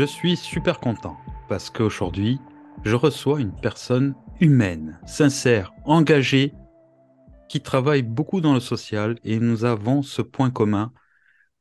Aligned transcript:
Je 0.00 0.06
suis 0.06 0.34
super 0.34 0.80
content 0.80 1.18
parce 1.46 1.68
qu'aujourd'hui, 1.68 2.40
je 2.84 2.94
reçois 2.96 3.38
une 3.38 3.52
personne 3.52 4.14
humaine, 4.40 4.98
sincère, 5.04 5.74
engagée, 5.84 6.54
qui 7.50 7.60
travaille 7.60 8.00
beaucoup 8.00 8.40
dans 8.40 8.54
le 8.54 8.60
social 8.60 9.18
et 9.24 9.38
nous 9.38 9.66
avons 9.66 10.00
ce 10.00 10.22
point 10.22 10.48
commun, 10.48 10.94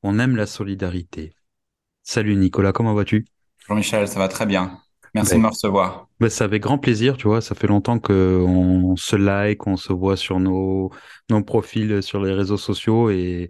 on 0.03 0.19
aime 0.19 0.37
la 0.37 0.45
solidarité. 0.45 1.33
Salut 2.01 2.37
Nicolas, 2.37 2.71
comment 2.71 2.93
vas-tu? 2.93 3.25
Jean-Michel, 3.67 4.07
ça 4.07 4.19
va 4.19 4.29
très 4.29 4.45
bien. 4.45 4.79
Merci 5.13 5.31
ben, 5.31 5.39
de 5.39 5.43
me 5.43 5.49
recevoir. 5.49 6.07
ben, 6.21 6.29
Ça 6.29 6.45
avec 6.45 6.61
grand 6.61 6.77
plaisir, 6.77 7.17
tu 7.17 7.27
vois, 7.27 7.41
ça 7.41 7.55
fait 7.55 7.67
longtemps 7.67 7.99
qu'on 7.99 8.95
se 8.95 9.17
like, 9.17 9.67
on 9.67 9.75
se 9.75 9.91
voit 9.91 10.15
sur 10.15 10.39
nos, 10.39 10.91
nos 11.29 11.43
profils 11.43 12.01
sur 12.01 12.23
les 12.23 12.31
réseaux 12.31 12.55
sociaux 12.55 13.09
et 13.09 13.49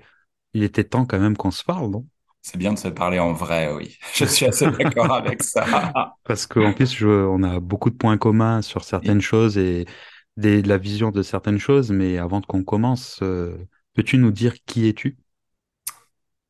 il 0.56 0.64
était 0.64 0.84
temps 0.84 1.06
quand 1.06 1.20
même 1.20 1.38
qu'on 1.38 1.52
se 1.52 1.64
parle, 1.64 1.92
non? 1.92 2.08
C'est 2.52 2.58
bien 2.58 2.74
de 2.74 2.80
se 2.80 2.88
parler 2.88 3.20
en 3.20 3.32
vrai, 3.34 3.72
oui. 3.74 3.98
Je 4.16 4.26
suis 4.26 4.46
assez 4.48 4.68
d'accord 4.68 5.12
avec 5.14 5.44
ça. 5.44 5.66
Parce 6.24 6.48
qu'en 6.48 6.74
plus, 6.74 6.94
je- 6.96 7.08
on 7.08 7.44
a 7.44 7.60
beaucoup 7.60 7.90
de 7.90 7.96
points 7.96 8.18
communs 8.18 8.62
sur 8.62 8.84
certaines 8.84 9.22
choses 9.22 9.58
et 9.58 9.86
des, 10.38 10.62
la 10.62 10.78
vision 10.78 11.12
de 11.12 11.22
certaines 11.24 11.60
choses, 11.60 11.92
mais 11.92 12.18
avant 12.18 12.42
qu'on 12.42 12.64
commence, 12.64 13.20
euh, 13.24 13.58
peux-tu 13.94 14.18
nous 14.18 14.32
dire 14.32 14.56
qui 14.66 14.88
es-tu? 14.88 15.18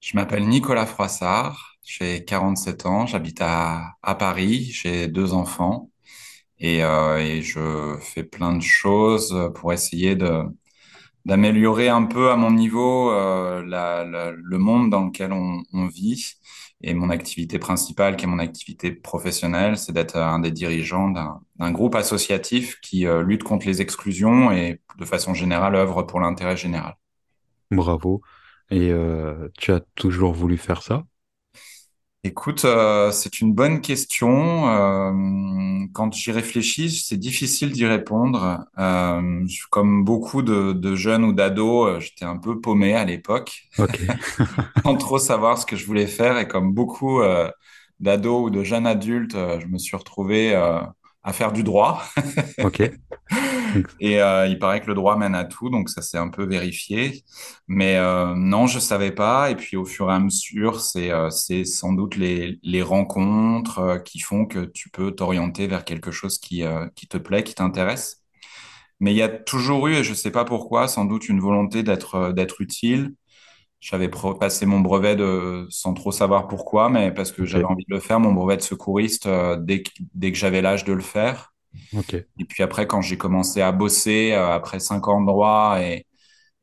Je 0.02 0.16
m'appelle 0.16 0.48
Nicolas 0.48 0.86
Froissart, 0.86 1.76
j'ai 1.84 2.24
47 2.26 2.86
ans, 2.86 3.06
j'habite 3.06 3.40
à, 3.42 3.96
à 4.02 4.16
Paris, 4.16 4.64
j'ai 4.72 5.08
deux 5.08 5.34
enfants 5.34 5.90
et, 6.60 6.84
euh, 6.84 7.18
et 7.20 7.42
je 7.44 7.98
fais 8.02 8.24
plein 8.24 8.56
de 8.56 8.62
choses 8.64 9.36
pour 9.56 9.74
essayer 9.74 10.16
de 10.16 10.44
d'améliorer 11.30 11.90
un 11.90 12.04
peu 12.04 12.32
à 12.32 12.36
mon 12.36 12.52
niveau 12.52 13.12
euh, 13.12 13.62
le 13.64 14.58
monde 14.58 14.90
dans 14.90 15.06
lequel 15.06 15.32
on, 15.32 15.88
vit. 15.88 16.34
Et 16.82 16.94
mon 16.94 17.10
activité 17.10 17.60
principale, 17.60 18.16
qui 18.16 18.26
est 18.26 18.28
mon 18.28 18.40
activité 18.40 18.92
professionnelle, 18.92 19.78
c'est 19.78 19.92
d'être 19.92 20.16
un 20.18 20.40
des 20.40 20.52
dirigeants 20.52 21.10
d'un 21.10 21.42
d'un 21.60 21.72
groupe 21.72 21.96
associatif 21.96 22.80
qui 22.82 23.06
euh, 23.06 23.22
lutte 23.22 23.44
contre 23.44 23.68
les 23.68 23.82
exclusions 23.82 24.52
et 24.52 24.82
de 24.98 25.06
façon 25.06 25.34
générale 25.34 25.76
œuvre 25.76 26.04
pour 26.04 26.22
l'intérêt 26.22 26.56
général. 26.56 26.96
Bravo. 27.70 28.22
Et 28.72 28.92
euh, 28.92 29.50
tu 29.58 29.74
as 29.74 29.82
toujours 29.96 30.34
voulu 30.34 30.58
faire 30.58 30.82
ça? 30.82 31.04
Écoute, 32.26 32.66
euh, 32.66 33.12
c'est 33.12 33.40
une 33.40 33.54
bonne 33.54 33.80
question. 33.80 34.68
Euh, 34.68 35.86
quand 35.94 36.14
j'y 36.14 36.32
réfléchis, 36.34 36.90
c'est 36.92 37.16
difficile 37.18 37.72
d'y 37.72 37.86
répondre. 37.86 38.66
Euh, 38.78 39.46
je- 39.48 39.64
comme 39.70 40.04
beaucoup 40.04 40.42
de, 40.42 40.74
de 40.74 40.96
jeunes 40.96 41.24
ou 41.24 41.32
d'ados, 41.34 41.88
euh, 41.88 42.00
j'étais 42.02 42.26
un 42.26 42.36
peu 42.38 42.60
paumé 42.60 42.94
à 42.94 43.06
l'époque. 43.06 43.70
Ok, 43.78 44.02
sans 44.86 44.98
trop 44.98 45.20
savoir 45.20 45.58
ce 45.58 45.66
que 45.66 45.76
je 45.78 45.86
voulais 45.86 46.08
faire. 46.08 46.38
Et 46.40 46.48
comme 46.48 46.74
beaucoup 46.74 47.22
euh, 47.22 47.50
d'ados 48.00 48.48
ou 48.48 48.50
de 48.50 48.64
jeunes 48.64 48.88
adultes, 48.88 49.36
euh, 49.36 49.60
je 49.60 49.68
me 49.68 49.78
suis 49.78 49.98
retrouvé 49.98 50.56
euh, 50.56 50.82
à 51.24 51.34
faire 51.34 51.52
du 51.52 51.64
droit. 51.64 52.04
ok. 52.64 52.92
Et 54.00 54.22
euh, 54.22 54.48
il 54.48 54.60
paraît 54.60 54.82
que 54.82 54.88
le 54.88 54.96
droit 54.96 55.16
mène 55.18 55.36
à 55.36 55.46
tout, 55.46 55.70
donc 55.70 55.90
ça 55.90 56.02
s'est 56.02 56.18
un 56.18 56.30
peu 56.30 56.44
vérifié. 56.46 57.24
Mais 57.68 57.98
euh, 57.98 58.34
non, 58.36 58.68
je 58.68 58.80
savais 58.80 59.12
pas. 59.12 59.52
Et 59.52 59.56
puis 59.56 59.78
au 59.78 59.86
fur 59.86 60.10
et 60.10 60.14
à 60.14 60.20
mesure, 60.20 60.80
c'est 60.82 61.12
euh, 61.12 61.30
c'est 61.30 61.66
sans 61.66 61.94
doute 61.94 62.16
les, 62.16 62.60
les 62.64 62.82
rencontres 62.82 64.02
qui 64.06 64.20
font 64.20 64.46
que 64.46 64.66
tu 64.66 64.90
peux 64.90 65.12
t'orienter 65.12 65.68
vers 65.68 65.86
quelque 65.86 66.12
chose 66.12 66.40
qui, 66.40 66.64
qui 66.96 67.08
te 67.08 67.18
plaît, 67.18 67.44
qui 67.44 67.56
t'intéresse. 67.56 68.24
Mais 69.00 69.14
il 69.14 69.18
y 69.18 69.22
a 69.24 69.30
toujours 69.30 69.88
eu, 69.88 69.96
et 69.96 70.04
je 70.04 70.14
sais 70.14 70.32
pas 70.32 70.46
pourquoi, 70.46 70.88
sans 70.88 71.06
doute 71.06 71.30
une 71.30 71.40
volonté 71.40 71.84
d'être 71.84 72.34
d'être 72.34 72.62
utile 72.62 73.16
j'avais 73.80 74.10
passé 74.40 74.66
mon 74.66 74.80
brevet 74.82 75.16
de, 75.16 75.68
sans 75.70 75.94
trop 75.94 76.12
savoir 76.12 76.48
pourquoi, 76.48 76.90
mais 76.90 77.12
parce 77.14 77.32
que 77.32 77.46
j'avais 77.46 77.66
envie 77.66 77.86
de 77.88 77.94
le 77.96 78.00
faire, 78.02 78.20
mon 78.20 78.34
brevet 78.34 78.58
de 78.58 78.62
secouriste, 78.62 79.26
euh, 79.28 79.58
dès 79.60 79.84
que, 79.84 79.92
dès 80.14 80.32
que 80.32 80.38
j'avais 80.38 80.62
l'âge 80.62 80.84
de 80.86 80.94
le 80.94 81.02
faire. 81.02 81.54
ok. 81.92 82.14
Et 82.40 82.46
puis 82.46 82.64
après, 82.64 82.88
quand 82.88 83.02
j'ai 83.02 83.18
commencé 83.18 83.62
à 83.62 83.72
bosser, 83.72 84.32
euh, 84.34 84.54
après 84.54 84.80
cinq 84.80 85.08
ans 85.08 85.22
de 85.22 85.28
droit 85.28 85.78
et, 85.82 86.06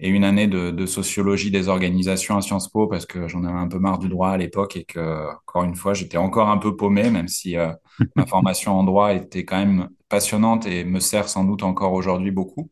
et 0.01 0.09
une 0.11 0.25
année 0.25 0.49
de, 0.49 0.71
de 0.71 0.87
sociologie 0.87 1.51
des 1.51 1.69
organisations 1.69 2.37
à 2.37 2.43
Sciences 2.43 2.71
Po, 2.71 2.89
parce 2.89 3.07
que 3.07 3.29
j'en 3.29 3.45
avais 3.45 3.59
un 3.59 3.69
peu 3.69 3.79
marre 3.79 3.99
du 3.99 4.09
droit 4.09 4.31
à 4.31 4.37
l'époque 4.39 4.77
et 4.77 4.85
que, 4.85 5.31
encore 5.49 5.65
une 5.65 5.77
fois, 5.77 5.95
j'étais 5.95 6.19
encore 6.19 6.51
un 6.51 6.59
peu 6.59 6.77
paumé, 6.77 7.11
même 7.11 7.29
si 7.29 7.57
euh, 7.57 7.73
ma 8.17 8.27
formation 8.27 8.79
en 8.79 8.85
droit 8.85 9.15
était 9.15 9.45
quand 9.45 9.59
même 9.59 9.89
passionnante 10.09 10.67
et 10.67 10.85
me 10.85 11.01
sert 11.01 11.29
sans 11.29 11.45
doute 11.45 11.63
encore 11.63 11.93
aujourd'hui 11.95 12.31
beaucoup. 12.33 12.71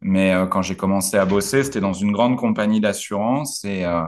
Mais 0.00 0.32
euh, 0.32 0.46
quand 0.46 0.62
j'ai 0.62 0.76
commencé 0.76 1.16
à 1.16 1.24
bosser, 1.26 1.64
c'était 1.64 1.80
dans 1.80 1.92
une 1.92 2.12
grande 2.12 2.36
compagnie 2.36 2.80
d'assurance 2.80 3.64
et, 3.64 3.84
euh, 3.84 4.04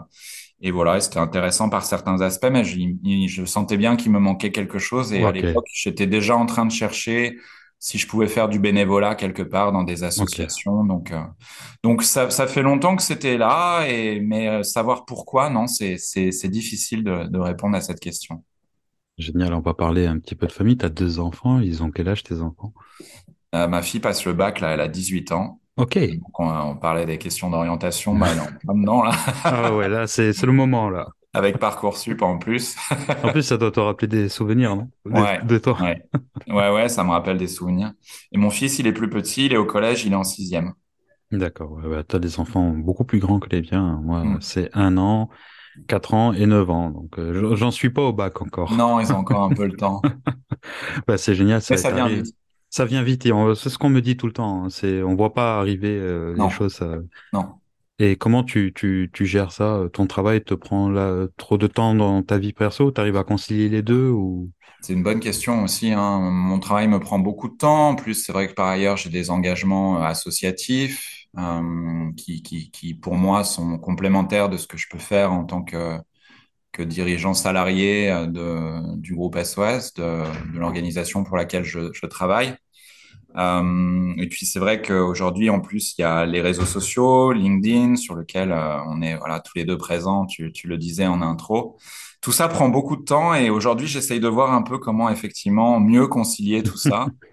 et 0.60 0.70
voilà, 0.70 1.00
c'était 1.00 1.18
intéressant 1.18 1.70
par 1.70 1.84
certains 1.84 2.20
aspects, 2.20 2.48
mais 2.50 2.64
je, 2.64 2.78
je 3.28 3.44
sentais 3.44 3.76
bien 3.76 3.96
qu'il 3.96 4.12
me 4.12 4.18
manquait 4.20 4.52
quelque 4.52 4.78
chose. 4.78 5.12
Et 5.12 5.24
à 5.24 5.32
l'époque, 5.32 5.66
j'étais 5.72 6.06
déjà 6.06 6.36
en 6.36 6.46
train 6.46 6.66
de 6.66 6.72
chercher 6.72 7.38
si 7.78 7.96
je 7.96 8.06
pouvais 8.06 8.28
faire 8.28 8.48
du 8.48 8.58
bénévolat 8.58 9.14
quelque 9.14 9.42
part 9.42 9.72
dans 9.72 9.84
des 9.84 10.04
associations. 10.04 10.84
Donc, 10.84 11.12
euh, 11.12 11.22
donc 11.82 12.02
ça, 12.02 12.28
ça 12.30 12.46
fait 12.46 12.62
longtemps 12.62 12.94
que 12.94 13.02
c'était 13.02 13.38
là, 13.38 13.86
et, 13.88 14.20
mais 14.20 14.48
euh, 14.48 14.62
savoir 14.62 15.06
pourquoi, 15.06 15.48
non, 15.48 15.66
c'est, 15.66 15.96
c'est, 15.96 16.30
c'est 16.30 16.48
difficile 16.50 17.04
de, 17.04 17.24
de 17.26 17.38
répondre 17.38 17.76
à 17.76 17.80
cette 17.80 18.00
question. 18.00 18.44
Génial, 19.18 19.54
on 19.54 19.60
va 19.60 19.72
parler 19.72 20.06
un 20.06 20.18
petit 20.18 20.34
peu 20.34 20.48
de 20.48 20.52
famille. 20.52 20.76
Tu 20.76 20.84
as 20.84 20.88
deux 20.88 21.20
enfants, 21.20 21.60
ils 21.60 21.80
ont 21.84 21.92
quel 21.92 22.08
âge 22.08 22.24
tes 22.24 22.40
enfants? 22.40 22.74
Euh, 23.54 23.66
ma 23.68 23.82
fille 23.82 24.00
passe 24.00 24.24
le 24.24 24.32
bac, 24.32 24.60
là, 24.60 24.70
elle 24.74 24.80
a 24.80 24.88
18 24.88 25.32
ans. 25.32 25.59
Ok. 25.76 25.96
Donc, 26.22 26.40
on, 26.40 26.48
on 26.48 26.76
parlait 26.76 27.06
des 27.06 27.18
questions 27.18 27.50
d'orientation, 27.50 28.14
bah 28.14 28.34
non, 28.34 28.46
maintenant, 28.64 29.02
là, 29.02 29.12
Ah 29.44 29.74
ouais, 29.74 29.88
là, 29.88 30.06
c'est 30.06 30.32
le 30.42 30.52
moment, 30.52 30.88
là. 30.90 31.08
avec 31.32 31.58
Parcoursup 31.58 32.22
en 32.22 32.38
plus. 32.38 32.76
En 33.22 33.30
plus, 33.30 33.42
ça 33.42 33.56
doit 33.58 33.70
te 33.70 33.80
rappeler 33.80 34.08
des 34.08 34.28
souvenirs, 34.28 34.76
non? 34.76 34.90
De, 35.06 35.22
Ouais, 35.22 35.40
de 35.40 35.58
toi. 35.58 35.78
ouais, 35.78 36.02
ouais, 36.48 36.70
ouais, 36.70 36.88
ça 36.88 37.04
me 37.04 37.10
rappelle 37.10 37.38
des 37.38 37.48
souvenirs. 37.48 37.92
Et 38.32 38.38
mon 38.38 38.50
fils, 38.50 38.78
il 38.78 38.86
est 38.86 38.92
plus 38.92 39.10
petit, 39.10 39.46
il 39.46 39.52
est 39.52 39.56
au 39.56 39.66
collège, 39.66 40.04
il 40.04 40.12
est 40.12 40.16
en 40.16 40.24
sixième. 40.24 40.74
D'accord. 41.30 41.72
Ouais, 41.72 41.86
ouais, 41.86 42.04
t'as 42.04 42.18
des 42.18 42.40
enfants 42.40 42.70
beaucoup 42.70 43.04
plus 43.04 43.20
grands 43.20 43.38
que 43.38 43.48
les 43.50 43.62
miens. 43.62 44.00
Moi, 44.02 44.24
Hmm. 44.24 44.38
c'est 44.40 44.68
un 44.74 44.96
an, 44.96 45.30
quatre 45.88 46.14
ans 46.14 46.32
et 46.32 46.46
neuf 46.46 46.68
ans. 46.70 46.90
Donc, 46.90 47.18
euh, 47.18 47.56
j'en 47.56 47.70
suis 47.70 47.90
pas 47.90 48.02
au 48.02 48.12
bac 48.12 48.42
encore. 48.42 48.72
Non, 48.76 49.00
ils 49.00 49.12
ont 49.12 49.16
encore 49.18 49.42
un 49.42 49.52
peu 49.52 49.66
le 49.66 49.76
temps, 49.76 50.00
Bah, 51.06 51.18
c'est 51.18 51.34
génial, 51.34 51.60
mais 51.68 51.76
ça 51.76 51.76
ça 51.76 51.90
vient 51.90 52.08
vite. 52.08 52.34
Ça 52.70 52.84
vient 52.84 53.02
vite 53.02 53.26
et 53.26 53.32
c'est 53.56 53.68
ce 53.70 53.78
qu'on 53.78 53.88
me 53.90 54.00
dit 54.00 54.16
tout 54.16 54.26
le 54.26 54.32
temps. 54.32 54.64
hein. 54.64 54.70
C'est, 54.70 55.02
on 55.02 55.14
voit 55.16 55.34
pas 55.34 55.58
arriver 55.58 55.88
euh, 55.98 56.34
les 56.36 56.48
choses. 56.48 56.74
ça- 56.74 56.98
non. 57.32 57.60
Et 58.00 58.16
comment 58.16 58.42
tu, 58.44 58.72
tu, 58.74 59.10
tu 59.12 59.26
gères 59.26 59.52
ça? 59.52 59.84
Ton 59.92 60.06
travail 60.08 60.42
te 60.42 60.54
prend 60.54 60.88
là, 60.90 61.28
trop 61.36 61.58
de 61.58 61.66
temps 61.68 61.94
dans 61.94 62.22
ta 62.22 62.38
vie 62.38 62.52
perso? 62.52 62.90
T'arrives 62.90 63.16
à 63.16 63.24
concilier 63.24 63.68
les 63.68 63.82
deux 63.82 64.08
ou? 64.10 64.50
C'est 64.80 64.94
une 64.94 65.02
bonne 65.02 65.20
question 65.20 65.62
aussi, 65.62 65.92
hein. 65.92 66.20
Mon 66.20 66.58
travail 66.58 66.88
me 66.88 66.98
prend 67.00 67.18
beaucoup 67.18 67.48
de 67.48 67.56
temps. 67.56 67.90
En 67.90 67.94
plus, 67.96 68.14
c'est 68.14 68.32
vrai 68.32 68.48
que 68.48 68.54
par 68.54 68.66
ailleurs, 68.68 68.96
j'ai 68.96 69.10
des 69.10 69.30
engagements 69.30 69.98
euh, 70.02 70.04
associatifs 70.06 71.26
euh, 71.38 72.10
qui, 72.16 72.42
qui, 72.42 72.70
qui, 72.70 72.94
pour 72.94 73.14
moi, 73.14 73.44
sont 73.44 73.78
complémentaires 73.78 74.48
de 74.48 74.56
ce 74.56 74.66
que 74.66 74.78
je 74.78 74.88
peux 74.90 74.98
faire 74.98 75.32
en 75.32 75.44
tant 75.44 75.62
que, 75.62 75.98
que 76.72 76.82
dirigeant 76.82 77.34
salarié 77.34 78.10
euh, 78.10 78.26
de, 78.26 78.96
du 78.96 79.14
groupe 79.14 79.36
SOS, 79.36 79.94
de, 79.94 80.24
de 80.52 80.58
l'organisation 80.58 81.24
pour 81.24 81.36
laquelle 81.36 81.64
je, 81.64 81.92
je 81.92 82.06
travaille. 82.06 82.54
Euh, 83.36 84.12
et 84.18 84.28
puis 84.28 84.46
c'est 84.46 84.58
vrai 84.58 84.82
qu'aujourd'hui, 84.82 85.50
en 85.50 85.60
plus, 85.60 85.94
il 85.96 86.02
y 86.02 86.04
a 86.04 86.26
les 86.26 86.40
réseaux 86.40 86.64
sociaux, 86.66 87.32
LinkedIn, 87.32 87.96
sur 87.96 88.14
lequel 88.14 88.52
euh, 88.52 88.78
on 88.88 89.02
est 89.02 89.16
voilà 89.16 89.40
tous 89.40 89.52
les 89.56 89.64
deux 89.64 89.78
présents. 89.78 90.26
Tu, 90.26 90.52
tu 90.52 90.68
le 90.68 90.76
disais 90.78 91.06
en 91.06 91.22
intro. 91.22 91.76
Tout 92.20 92.32
ça 92.32 92.48
prend 92.48 92.68
beaucoup 92.68 92.96
de 92.96 93.02
temps 93.02 93.34
et 93.34 93.48
aujourd'hui, 93.50 93.86
j'essaye 93.86 94.20
de 94.20 94.28
voir 94.28 94.52
un 94.52 94.62
peu 94.62 94.78
comment 94.78 95.08
effectivement 95.10 95.80
mieux 95.80 96.06
concilier 96.06 96.62
tout 96.62 96.76
ça. 96.76 97.06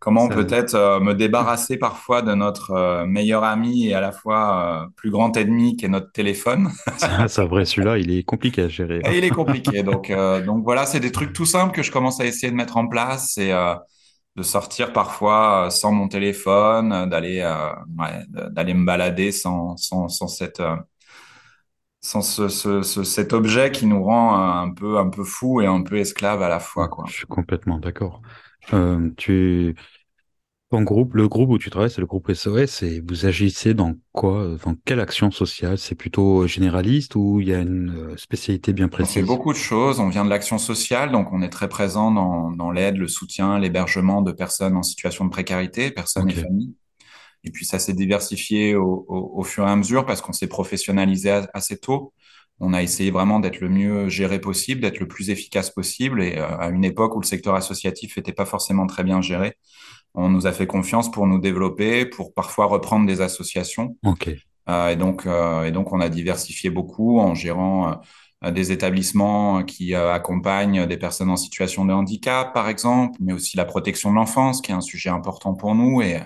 Comment 0.00 0.30
peut-être 0.30 0.74
euh, 0.74 1.00
me 1.00 1.14
débarrasser 1.14 1.76
parfois 1.76 2.22
de 2.22 2.34
notre 2.34 2.70
euh, 2.72 3.06
meilleur 3.06 3.44
ami 3.44 3.86
et 3.88 3.94
à 3.94 4.00
la 4.00 4.12
fois 4.12 4.84
euh, 4.84 4.88
plus 4.96 5.10
grand 5.10 5.36
ennemi 5.36 5.76
qui 5.76 5.86
est 5.86 5.88
notre 5.88 6.12
téléphone? 6.12 6.70
ça, 6.96 7.28
ça, 7.28 7.44
vrai, 7.46 7.64
celui-là, 7.64 7.96
il 7.98 8.10
est 8.10 8.24
compliqué 8.24 8.62
à 8.62 8.68
gérer. 8.68 9.02
hein. 9.06 9.12
Et 9.12 9.18
il 9.18 9.24
est 9.24 9.32
compliqué. 9.32 9.82
Donc, 9.82 10.10
donc 10.10 10.64
voilà, 10.64 10.86
c'est 10.86 11.00
des 11.00 11.12
trucs 11.12 11.32
tout 11.32 11.46
simples 11.46 11.74
que 11.74 11.82
je 11.82 11.92
commence 11.92 12.20
à 12.20 12.26
essayer 12.26 12.50
de 12.50 12.56
mettre 12.56 12.76
en 12.76 12.88
place. 12.88 13.38
Et, 13.38 13.52
de 14.36 14.44
sortir 14.44 14.92
parfois 14.94 15.70
sans 15.70 15.92
mon 15.92 16.08
téléphone, 16.08 17.10
d'aller 17.10 17.42
ouais, 17.98 18.24
d'aller 18.52 18.74
me 18.74 18.86
balader 18.86 19.32
sans, 19.32 19.76
sans, 19.76 20.08
sans 20.08 20.28
cette, 20.28 20.62
sans 22.00 22.22
ce, 22.22 22.48
ce, 22.48 22.82
ce- 22.82 23.04
cet 23.04 23.32
objet 23.32 23.70
qui 23.72 23.86
nous 23.86 24.02
rend 24.02 24.34
un 24.36 24.72
peu, 24.72 24.98
un 24.98 25.08
peu 25.10 25.24
fou 25.24 25.60
et 25.60 25.66
un 25.66 25.82
peu 25.82 25.98
esclave 25.98 26.42
à 26.42 26.48
la 26.48 26.60
fois, 26.60 26.88
Je 27.04 27.12
suis 27.12 27.26
complètement 27.26 27.78
d'accord. 27.80 28.22
Euh, 28.74 29.10
tu, 29.16 29.74
ton 30.70 30.82
groupe, 30.82 31.14
le 31.14 31.28
groupe 31.28 31.50
où 31.50 31.58
tu 31.58 31.70
travailles, 31.70 31.90
c'est 31.90 32.00
le 32.02 32.06
groupe 32.06 32.30
SOS 32.30 32.82
et 32.82 33.00
vous 33.02 33.26
agissez 33.26 33.74
dans 33.74 33.94
quoi? 34.12 34.56
Dans 34.64 34.74
quelle 34.84 35.00
action 35.00 35.30
sociale? 35.30 35.78
C'est 35.78 35.94
plutôt 35.96 36.46
généraliste 36.46 37.16
ou 37.16 37.40
il 37.40 37.48
y 37.48 37.54
a 37.54 37.60
une 37.60 37.90
euh, 38.14 38.16
spécialité 38.18 38.72
bien 38.74 38.88
On 39.00 39.06
fait 39.06 39.22
précise? 39.22 39.22
beaucoup 39.22 39.52
de 39.52 39.58
choses. 39.58 40.00
On 40.00 40.08
vient 40.08 40.24
de 40.24 40.30
l'action 40.30 40.58
sociale, 40.58 41.12
donc 41.12 41.28
on 41.32 41.40
est 41.42 41.50
très 41.50 41.68
présent 41.68 42.10
dans, 42.10 42.50
dans 42.50 42.70
l'aide, 42.72 42.96
le 42.96 43.06
soutien, 43.06 43.58
l'hébergement 43.58 44.22
de 44.22 44.32
personnes 44.32 44.76
en 44.76 44.82
situation 44.82 45.24
de 45.24 45.30
précarité, 45.30 45.90
personnes 45.92 46.28
et 46.30 46.34
familles. 46.34 46.74
Et 47.44 47.50
puis 47.52 47.66
ça 47.66 47.78
s'est 47.78 47.94
diversifié 47.94 48.76
au, 48.76 49.04
au, 49.08 49.40
au 49.40 49.44
fur 49.44 49.66
et 49.66 49.70
à 49.70 49.76
mesure 49.76 50.06
parce 50.06 50.22
qu'on 50.22 50.32
s'est 50.34 50.48
professionnalisé 50.48 51.30
assez 51.54 51.78
tôt. 51.78 52.14
On 52.60 52.72
a 52.72 52.82
essayé 52.82 53.10
vraiment 53.10 53.38
d'être 53.40 53.60
le 53.60 53.68
mieux 53.68 54.08
géré 54.08 54.40
possible, 54.40 54.80
d'être 54.80 54.98
le 54.98 55.06
plus 55.06 55.30
efficace 55.30 55.70
possible. 55.70 56.22
Et 56.22 56.38
euh, 56.38 56.58
à 56.58 56.68
une 56.68 56.84
époque 56.84 57.14
où 57.14 57.20
le 57.20 57.26
secteur 57.26 57.54
associatif 57.54 58.16
n'était 58.16 58.32
pas 58.32 58.44
forcément 58.44 58.86
très 58.86 59.04
bien 59.04 59.20
géré, 59.20 59.56
on 60.14 60.28
nous 60.28 60.46
a 60.46 60.52
fait 60.52 60.66
confiance 60.66 61.10
pour 61.10 61.26
nous 61.26 61.38
développer, 61.38 62.06
pour 62.06 62.34
parfois 62.34 62.66
reprendre 62.66 63.06
des 63.06 63.20
associations. 63.20 63.96
Ok. 64.04 64.30
Euh, 64.68 64.88
et 64.88 64.96
donc, 64.96 65.26
euh, 65.26 65.64
et 65.64 65.70
donc, 65.70 65.92
on 65.92 66.00
a 66.00 66.08
diversifié 66.08 66.70
beaucoup 66.70 67.20
en 67.20 67.34
gérant 67.34 68.00
des 68.52 68.70
établissements 68.70 69.64
qui 69.64 69.96
accompagnent 69.96 70.86
des 70.86 70.96
personnes 70.96 71.30
en 71.30 71.36
situation 71.36 71.84
de 71.84 71.92
handicap, 71.92 72.54
par 72.54 72.68
exemple, 72.68 73.18
mais 73.20 73.32
aussi 73.32 73.56
la 73.56 73.64
protection 73.64 74.10
de 74.10 74.14
l'enfance, 74.14 74.60
qui 74.60 74.70
est 74.70 74.74
un 74.74 74.80
sujet 74.80 75.10
important 75.10 75.54
pour 75.54 75.74
nous. 75.74 76.02
Et 76.02 76.20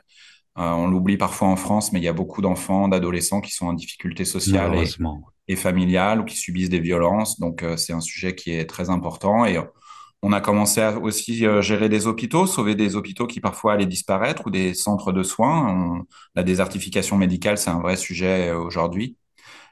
on 0.56 0.88
l'oublie 0.88 1.16
parfois 1.16 1.48
en 1.48 1.56
France, 1.56 1.90
mais 1.90 2.00
il 2.00 2.04
y 2.04 2.08
a 2.08 2.12
beaucoup 2.12 2.42
d'enfants, 2.42 2.88
d'adolescents 2.88 3.40
qui 3.40 3.52
sont 3.52 3.66
en 3.66 3.72
difficulté 3.72 4.26
sociale 4.26 4.74
et, 4.74 4.84
et 5.48 5.56
familiale 5.56 6.20
ou 6.20 6.24
qui 6.24 6.36
subissent 6.36 6.70
des 6.70 6.80
violences. 6.80 7.38
Donc, 7.40 7.64
c'est 7.76 7.92
un 7.92 8.00
sujet 8.00 8.34
qui 8.34 8.52
est 8.52 8.66
très 8.66 8.90
important. 8.90 9.44
Et 9.44 9.58
on 10.22 10.32
a 10.32 10.40
commencé 10.40 10.80
à 10.80 10.96
aussi 10.98 11.44
euh, 11.46 11.60
gérer 11.62 11.88
des 11.88 12.06
hôpitaux, 12.06 12.46
sauver 12.46 12.76
des 12.76 12.94
hôpitaux 12.94 13.26
qui 13.26 13.40
parfois 13.40 13.72
allaient 13.72 13.86
disparaître 13.86 14.46
ou 14.46 14.50
des 14.50 14.72
centres 14.72 15.12
de 15.12 15.22
soins. 15.24 16.04
la 16.36 16.44
désertification 16.44 17.16
médicale, 17.16 17.58
c'est 17.58 17.70
un 17.70 17.80
vrai 17.80 17.96
sujet 17.96 18.50
euh, 18.50 18.58
aujourd'hui. 18.58 19.16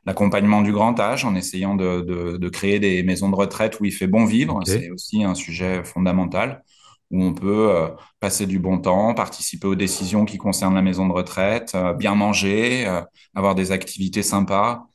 L'accompagnement 0.06 0.62
du 0.62 0.72
grand 0.72 0.98
âge 0.98 1.24
en 1.24 1.34
essayant 1.36 1.76
de, 1.76 2.00
de, 2.00 2.36
de, 2.36 2.48
créer 2.48 2.80
des 2.80 3.02
maisons 3.02 3.28
de 3.28 3.36
retraite 3.36 3.78
où 3.80 3.84
il 3.84 3.92
fait 3.92 4.06
bon 4.06 4.24
vivre, 4.24 4.58
c'est 4.64 4.90
aussi 4.90 5.22
un 5.22 5.34
sujet 5.34 5.84
fondamental 5.84 6.64
où 7.10 7.22
on 7.22 7.34
peut 7.34 7.70
euh, 7.70 7.88
passer 8.18 8.46
du 8.46 8.58
bon 8.58 8.78
temps, 8.78 9.14
participer 9.14 9.66
aux 9.66 9.74
décisions 9.74 10.24
qui 10.24 10.38
concernent 10.38 10.74
la 10.74 10.82
maison 10.82 11.06
de 11.06 11.12
retraite, 11.12 11.76
bien 11.98 12.14
manger, 12.14 12.86
avoir 13.34 13.54
des 13.54 13.72
activités 13.72 14.22
sympas. 14.22 14.86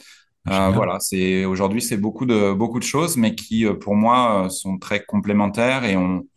Euh, 0.47 0.69
voilà, 0.69 0.99
c'est 0.99 1.45
aujourd'hui 1.45 1.81
c'est 1.81 1.97
beaucoup 1.97 2.25
de 2.25 2.53
beaucoup 2.53 2.79
de 2.79 2.83
choses, 2.83 3.17
mais 3.17 3.33
qui 3.33 3.65
euh, 3.65 3.73
pour 3.73 3.95
moi 3.95 4.45
euh, 4.45 4.49
sont 4.49 4.77
très 4.77 5.03
complémentaires 5.03 5.85
et 5.85 5.97
ont 5.97 6.27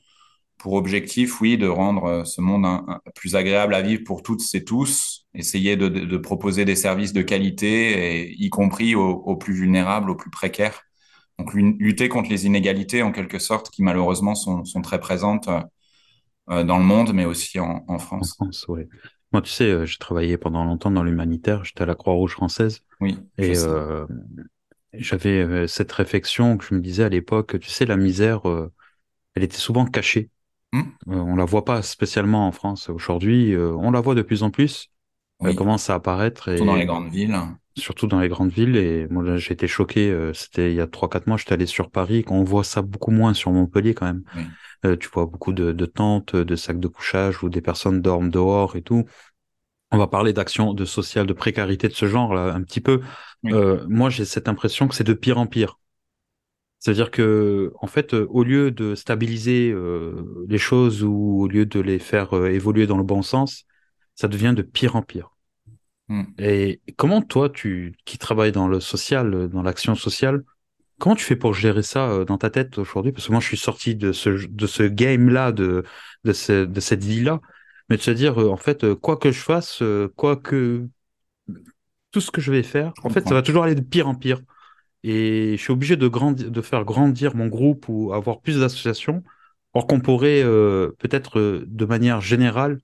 pour 0.58 0.72
objectif, 0.75 1.40
oui, 1.40 1.56
de 1.56 1.69
rendre 1.69 2.25
ce 2.26 2.40
monde 2.40 2.66
plus 3.14 3.37
agréable 3.37 3.75
à 3.75 3.82
vivre 3.82 4.02
pour 4.05 4.22
toutes 4.25 4.43
et 4.55 4.64
tous. 4.64 5.26
Essayer 5.34 5.76
de, 5.76 5.88
de, 5.88 6.16
proposer 6.16 6.64
des 6.64 6.75
services 6.75 7.12
de 7.12 7.22
qualité, 7.22 8.22
et, 8.22 8.43
y 8.43 8.50
compris 8.50 8.96
aux, 8.96 9.37
plus 9.37 9.55
vulnérables, 9.55 10.10
aux 10.10 10.16
plus 10.16 10.31
précaires. 10.31 10.82
Donc 11.38 11.55
lutter 11.55 12.08
contre 12.08 12.28
les 12.31 12.46
inégalités 12.46 13.02
en 13.02 13.12
quelque 13.12 13.38
sorte 13.38 13.70
qui 13.70 13.84
malheureusement 13.84 14.34
sont, 14.34 14.64
sont 14.64 14.82
très 14.82 14.99
présentes 14.99 15.49
dans 16.49 16.78
le 16.78 16.84
monde, 16.84 17.12
mais 17.14 17.25
aussi 17.25 17.60
en, 17.60 17.84
en 17.87 17.99
France. 18.00 18.34
En 18.40 18.46
France. 18.46 18.66
Moi, 19.32 19.42
tu 19.42 19.50
sais, 19.50 19.86
j'ai 19.86 19.98
travaillé 19.98 20.38
pendant 20.38 20.64
longtemps 20.64 20.90
dans 20.90 21.02
l'humanitaire. 21.02 21.64
J'étais 21.64 21.82
à 21.82 21.86
la 21.86 21.94
Croix-Rouge 21.94 22.32
française. 22.32 22.82
Oui. 23.00 23.19
Et 23.36 23.56
euh, 23.58 24.06
j'avais 24.94 25.42
euh, 25.42 25.66
cette 25.66 25.92
réflexion 25.92 26.56
que 26.56 26.64
je 26.64 26.75
me 26.75 26.80
disais 26.80 27.04
à 27.04 27.08
l'époque, 27.08 27.58
tu 27.60 27.69
sais, 27.69 27.84
la 27.84 27.96
misère, 27.96 28.48
euh, 28.48 28.72
elle 29.34 29.42
était 29.42 29.56
souvent 29.56 29.84
cachée. 29.84 30.30
Hmm. 30.70 30.82
on 31.06 31.34
la 31.34 31.46
voit 31.46 31.64
pas 31.64 31.80
spécialement 31.80 32.46
en 32.46 32.52
France 32.52 32.90
aujourd'hui. 32.90 33.56
on 33.56 33.90
la 33.90 34.02
voit 34.02 34.14
de 34.14 34.20
plus 34.20 34.42
en 34.42 34.50
plus. 34.50 34.90
Elle 35.42 35.56
commence 35.56 35.88
à 35.88 35.94
apparaître. 35.94 36.50
Surtout 36.50 36.66
dans 36.66 36.76
les 36.76 36.84
grandes 36.84 37.10
villes. 37.10 37.38
Surtout 37.74 38.06
dans 38.06 38.20
les 38.20 38.28
grandes 38.28 38.50
villes. 38.50 38.76
Et 38.76 39.06
moi, 39.08 39.38
j'ai 39.38 39.54
été 39.54 39.66
choqué. 39.66 40.31
C'était 40.34 40.70
il 40.70 40.76
y 40.76 40.81
a 40.82 40.86
3-4 40.86 41.22
mois, 41.26 41.38
j'étais 41.38 41.54
allé 41.54 41.64
sur 41.64 41.90
Paris. 41.90 42.22
On 42.28 42.44
voit 42.44 42.64
ça 42.64 42.82
beaucoup 42.82 43.12
moins 43.12 43.32
sur 43.32 43.50
Montpellier 43.50 43.94
quand 43.94 44.04
même. 44.04 44.24
Tu 44.82 45.08
vois 45.12 45.26
beaucoup 45.26 45.52
de, 45.52 45.72
de 45.72 45.86
tentes, 45.86 46.36
de 46.36 46.56
sacs 46.56 46.80
de 46.80 46.88
couchage 46.88 47.42
où 47.42 47.48
des 47.48 47.60
personnes 47.60 48.00
dorment 48.00 48.30
dehors 48.30 48.76
et 48.76 48.82
tout 48.82 49.04
on 49.90 49.98
va 49.98 50.06
parler 50.06 50.32
d'actions 50.32 50.75
de 50.75 50.84
social, 50.84 51.26
de 51.26 51.32
précarité 51.32 51.88
de 51.88 51.94
ce 51.94 52.06
genre 52.06 52.34
là 52.34 52.52
un 52.54 52.62
petit 52.62 52.80
peu. 52.80 53.00
Euh, 53.46 53.84
moi, 53.88 54.10
j'ai 54.10 54.25
cette 54.25 54.48
impression 54.48 54.88
que 54.88 54.94
c'est 54.94 55.04
de 55.04 55.14
pire 55.14 55.38
en 55.38 55.46
pire. 55.46 55.78
C'est-à-dire 56.78 57.10
que, 57.10 57.72
en 57.80 57.86
fait, 57.86 58.14
euh, 58.14 58.26
au 58.30 58.44
lieu 58.44 58.70
de 58.70 58.94
stabiliser 58.94 59.70
euh, 59.70 60.44
les 60.48 60.58
choses 60.58 61.02
ou 61.02 61.40
au 61.40 61.48
lieu 61.48 61.66
de 61.66 61.81
les 61.81 61.98
faire 61.98 62.34
évoluer 62.34 62.86
dans 62.86 62.98
le 62.98 63.02
bon 63.02 63.22
sens, 63.22 63.64
ça 64.14 64.28
devient 64.28 64.54
de 64.54 64.62
pire 64.62 64.94
en 64.94 65.02
pire. 65.02 65.31
Hmm. 66.08 66.24
Et 66.38 66.81
comment 66.96 67.22
toi, 67.22 67.48
tu 67.48 67.96
qui 68.04 68.19
travailles 68.19 68.52
dans 68.52 68.69
le 68.69 68.81
social, 68.81 69.48
dans 69.48 69.62
l'action 69.62 69.94
sociale, 69.94 70.44
comment 70.98 71.14
tu 71.14 71.24
fais 71.24 71.36
pour 71.36 71.54
gérer 71.54 71.82
ça 71.82 72.24
dans 72.24 72.38
ta 72.38 72.50
tête 72.50 72.78
aujourd'hui? 72.78 73.12
Parce 73.12 73.26
que 73.26 73.32
moi, 73.32 73.40
je 73.40 73.46
suis 73.46 73.56
sorti 73.56 73.94
de 73.94 74.12
ce 74.12 74.46
de 74.46 74.66
ce 74.66 74.82
game 74.82 75.28
là, 75.28 75.52
de 75.52 75.84
de, 76.24 76.32
ce, 76.32 76.64
de 76.64 76.80
cette 76.80 77.04
vie 77.04 77.22
là 77.22 77.40
mais 77.88 77.96
de 77.96 78.02
se 78.02 78.10
dire, 78.10 78.40
euh, 78.40 78.50
en 78.50 78.56
fait, 78.56 78.84
euh, 78.84 78.94
quoi 78.94 79.16
que 79.16 79.32
je 79.32 79.40
fasse, 79.40 79.82
euh, 79.82 80.12
quoi 80.16 80.36
que 80.36 80.86
tout 82.10 82.20
ce 82.20 82.30
que 82.30 82.40
je 82.40 82.52
vais 82.52 82.62
faire, 82.62 82.92
en 83.02 83.10
fait, 83.10 83.26
ça 83.26 83.34
va 83.34 83.42
toujours 83.42 83.64
aller 83.64 83.74
de 83.74 83.80
pire 83.80 84.08
en 84.08 84.14
pire. 84.14 84.40
Et 85.04 85.56
je 85.56 85.62
suis 85.62 85.72
obligé 85.72 85.96
de, 85.96 86.08
grandir, 86.08 86.50
de 86.50 86.60
faire 86.62 86.84
grandir 86.84 87.36
mon 87.36 87.46
groupe 87.46 87.86
ou 87.88 88.12
avoir 88.12 88.40
plus 88.40 88.60
d'associations, 88.60 89.22
or 89.74 89.86
qu'on 89.86 90.00
pourrait 90.00 90.42
peut-être 90.98 91.38
de 91.66 91.84
manière 91.84 92.20
générale 92.20 92.78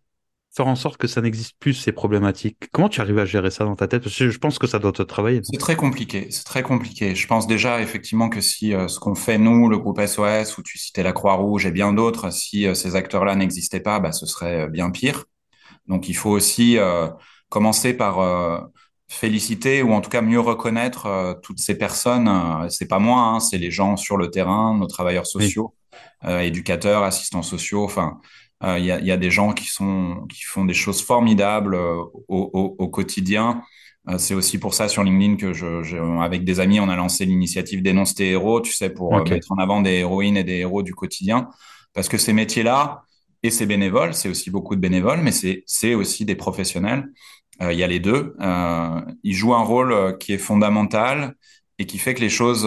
faire 0.55 0.67
en 0.69 0.77
sorte 0.77 0.99
que 0.99 1.09
ça 1.09 1.21
n'existe 1.21 1.55
plus 1.59 1.75
ces 1.75 1.91
problématiques. 1.91 2.69
Comment 2.73 2.89
tu 2.89 3.01
arrives 3.01 3.19
à 3.19 3.25
gérer 3.25 3.51
ça 3.51 3.65
dans 3.65 3.75
ta 3.75 3.89
tête? 3.89 4.03
Parce 4.05 4.17
que 4.17 4.31
je 4.31 4.39
pense 4.39 4.59
que 4.59 4.67
ça 4.67 4.79
doit 4.79 4.93
te 4.93 5.03
travailler. 5.03 5.41
C'est 5.43 5.59
très 5.59 5.75
compliqué, 5.75 6.29
c'est 6.31 6.45
très 6.45 6.63
compliqué. 6.63 7.15
Je 7.15 7.27
pense 7.27 7.47
déjà 7.47 7.81
effectivement 7.81 8.29
que 8.29 8.41
si 8.41 8.73
euh, 8.73 8.87
ce 8.87 9.01
qu'on 9.01 9.17
fait 9.17 9.39
nous, 9.39 9.69
le 9.69 9.79
groupe 9.79 10.01
SOS, 10.01 10.57
où 10.57 10.63
tu 10.63 10.79
citais 10.79 11.03
la 11.03 11.13
Croix-Rouge 11.13 11.67
et 11.67 11.73
bien 11.73 11.93
d'autres, 11.93 12.31
si 12.31 12.67
euh, 12.67 12.75
ces 12.75 12.95
acteurs-là 12.95 13.35
n'existaient 13.35 13.81
pas, 13.81 13.99
bah, 13.99 14.13
ce 14.13 14.27
serait 14.27 14.63
euh, 14.63 14.69
bien 14.69 14.91
pire. 14.91 15.25
Donc 15.89 16.09
il 16.09 16.15
faut 16.15 16.31
aussi 16.31 16.79
commencer 17.51 17.93
par 17.93 18.71
féliciter 19.07 19.83
ou 19.83 19.93
en 19.93 20.01
tout 20.01 20.09
cas 20.09 20.23
mieux 20.23 20.41
reconnaître 20.41 21.39
toutes 21.43 21.59
ces 21.59 21.77
personnes. 21.77 22.31
c'est 22.71 22.89
pas 22.89 22.99
moi, 22.99 23.21
hein, 23.21 23.41
c'est 23.41 23.59
les 23.59 23.71
gens 23.71 23.99
sur 23.99 24.17
le 24.17 24.31
terrain, 24.31 24.79
nos 24.79 24.87
travailleurs 24.87 25.27
sociaux, 25.27 25.75
éducateurs, 26.27 27.03
assistants 27.03 27.43
sociaux, 27.43 27.85
enfin 27.85 28.19
euh, 28.65 28.79
il 28.79 28.85
y, 28.85 28.93
a, 28.93 29.01
y, 29.01 29.11
a, 29.11 29.17
des 29.17 29.31
gens 29.31 29.53
qui, 29.53 29.67
sont, 29.67 30.27
qui 30.29 30.43
font 30.43 30.65
des 30.65 30.75
choses 30.75 31.03
formidables 31.03 31.75
euh, 31.75 31.97
au, 32.29 32.51
au, 32.53 32.77
au, 32.79 32.89
quotidien. 32.89 33.63
Euh, 34.09 34.19
c'est 34.19 34.35
aussi 34.35 34.59
pour 34.59 34.75
ça 34.75 34.89
sur 34.89 35.03
LinkedIn 35.03 35.37
que, 35.37 35.53
je, 35.53 35.83
je, 35.83 35.97
avec 36.23 36.45
des 36.45 36.61
amis, 36.61 36.81
on 36.81 36.89
a 36.89 36.97
lancé 36.97 37.25
l'initiative 37.27 37.83
Dénonce 37.83 38.15
tes 38.15 38.31
héros, 38.31 38.61
tu 38.61 38.73
sais, 38.73 38.91
pour 38.91 39.15
mettre 39.29 39.53
en 39.53 39.57
avant 39.57 39.83
des 39.83 39.95
héroïnes 39.95 40.37
et 40.37 40.45
des 40.45 40.59
héros 40.59 40.83
du 40.83 40.95
quotidien. 40.95 41.49
Parce 41.93 42.09
que 42.09 42.17
ces 42.17 42.33
métiers-là, 42.33 43.03
et 43.43 43.51
ces 43.51 43.67
bénévoles, 43.67 44.15
c'est 44.15 44.31
aussi 44.31 44.51
beaucoup 44.51 44.75
de 44.75 44.81
bénévoles, 44.81 45.21
mais 45.21 45.33
c'est 45.33 45.95
aussi 45.95 46.25
des 46.25 46.35
professionnels. 46.35 47.13
Il 47.61 47.75
y 47.75 47.83
a 47.83 47.87
les 47.87 48.01
deux. 48.01 48.35
ils 49.23 49.35
jouent 49.35 49.55
un 49.55 49.63
rôle 49.63 50.17
qui 50.19 50.33
est 50.33 50.39
fondamental 50.39 51.35
et 51.79 51.85
qui 51.85 51.99
fait 51.99 52.15
que 52.15 52.23
les 52.23 52.31
choses 52.31 52.67